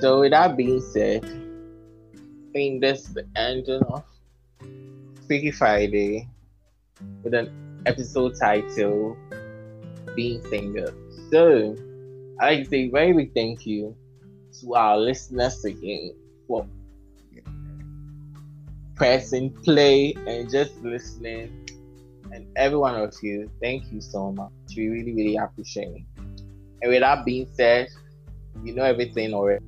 So 0.00 0.20
with 0.20 0.30
that 0.32 0.56
being 0.56 0.80
said, 0.80 1.24
I 1.24 2.52
think 2.52 2.80
that's 2.80 3.08
the 3.08 3.26
ending 3.34 3.82
of 3.82 4.04
Freaky 5.26 5.50
Friday 5.50 6.28
with 7.22 7.34
an 7.34 7.82
episode 7.86 8.34
title 8.38 9.16
Being 10.14 10.42
Single. 10.48 10.92
So 11.30 11.76
I'd 12.40 12.46
like 12.46 12.64
to 12.64 12.70
say 12.70 12.88
very 12.88 13.12
big 13.12 13.34
thank 13.34 13.66
you 13.66 13.96
to 14.60 14.74
our 14.74 14.96
listeners 14.98 15.64
again 15.64 16.14
for 16.46 16.66
pressing 18.94 19.50
play 19.50 20.14
and 20.26 20.50
just 20.50 20.76
listening. 20.82 21.68
And 22.32 22.46
every 22.56 22.78
one 22.78 22.96
of 22.96 23.14
you, 23.22 23.50
thank 23.60 23.92
you 23.92 24.00
so 24.00 24.32
much. 24.32 24.50
We 24.76 24.88
really, 24.88 25.12
really 25.12 25.36
appreciate 25.36 25.88
it. 25.88 26.02
And 26.82 26.90
with 26.90 27.00
that 27.00 27.24
being 27.24 27.46
said, 27.52 27.88
you 28.62 28.74
know 28.74 28.84
everything 28.84 29.34
already. 29.34 29.64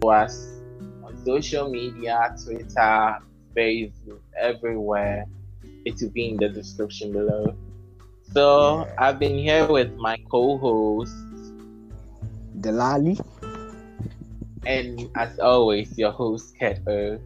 For 0.00 0.14
us 0.14 0.60
on 1.02 1.16
social 1.24 1.68
media, 1.68 2.34
Twitter, 2.44 3.18
Facebook, 3.56 4.20
everywhere. 4.38 5.26
It 5.84 5.96
will 6.00 6.10
be 6.10 6.28
in 6.28 6.36
the 6.36 6.48
description 6.48 7.12
below. 7.12 7.54
So 8.32 8.84
yeah. 8.84 8.94
I've 8.98 9.18
been 9.18 9.38
here 9.38 9.66
with 9.66 9.94
my 9.96 10.18
co-host 10.30 11.14
Delali. 12.60 13.18
And 14.66 15.08
as 15.16 15.38
always, 15.38 15.96
your 15.96 16.10
host 16.10 16.54
Kerd 16.60 16.86
O. 16.88 17.18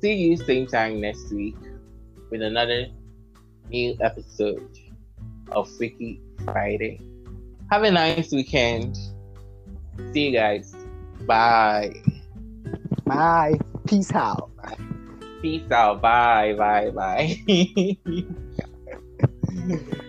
See 0.00 0.14
you 0.14 0.36
same 0.36 0.66
time 0.66 1.00
next 1.00 1.32
week 1.32 1.56
with 2.30 2.42
another 2.42 2.86
new 3.70 3.96
episode 4.00 4.68
of 5.52 5.70
Freaky 5.76 6.20
Friday. 6.44 7.00
Have 7.70 7.84
a 7.84 7.90
nice 7.90 8.30
weekend. 8.32 8.96
See 10.12 10.28
you 10.28 10.32
guys. 10.32 10.74
Bye. 11.26 11.94
Bye. 13.06 13.58
Peace 13.86 14.12
out. 14.12 14.50
Peace 15.44 15.70
out. 15.70 16.00
Bye. 16.00 16.54
Bye. 16.56 16.88
Bye. 16.88 17.98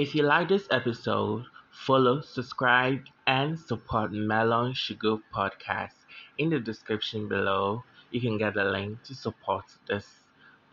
If 0.00 0.14
you 0.16 0.22
like 0.24 0.48
this 0.48 0.66
episode, 0.70 1.44
follow, 1.70 2.22
subscribe, 2.22 3.04
and 3.26 3.58
support 3.60 4.10
Melon 4.10 4.72
Sugar 4.72 5.18
Podcast. 5.32 5.94
In 6.38 6.48
the 6.48 6.58
description 6.58 7.28
below, 7.28 7.84
you 8.10 8.20
can 8.20 8.38
get 8.38 8.56
a 8.56 8.64
link 8.64 9.02
to 9.04 9.14
support 9.14 9.66
this 9.86 10.24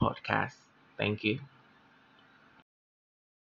podcast. 0.01 0.55
Thank 0.97 1.23
you. 1.25 1.41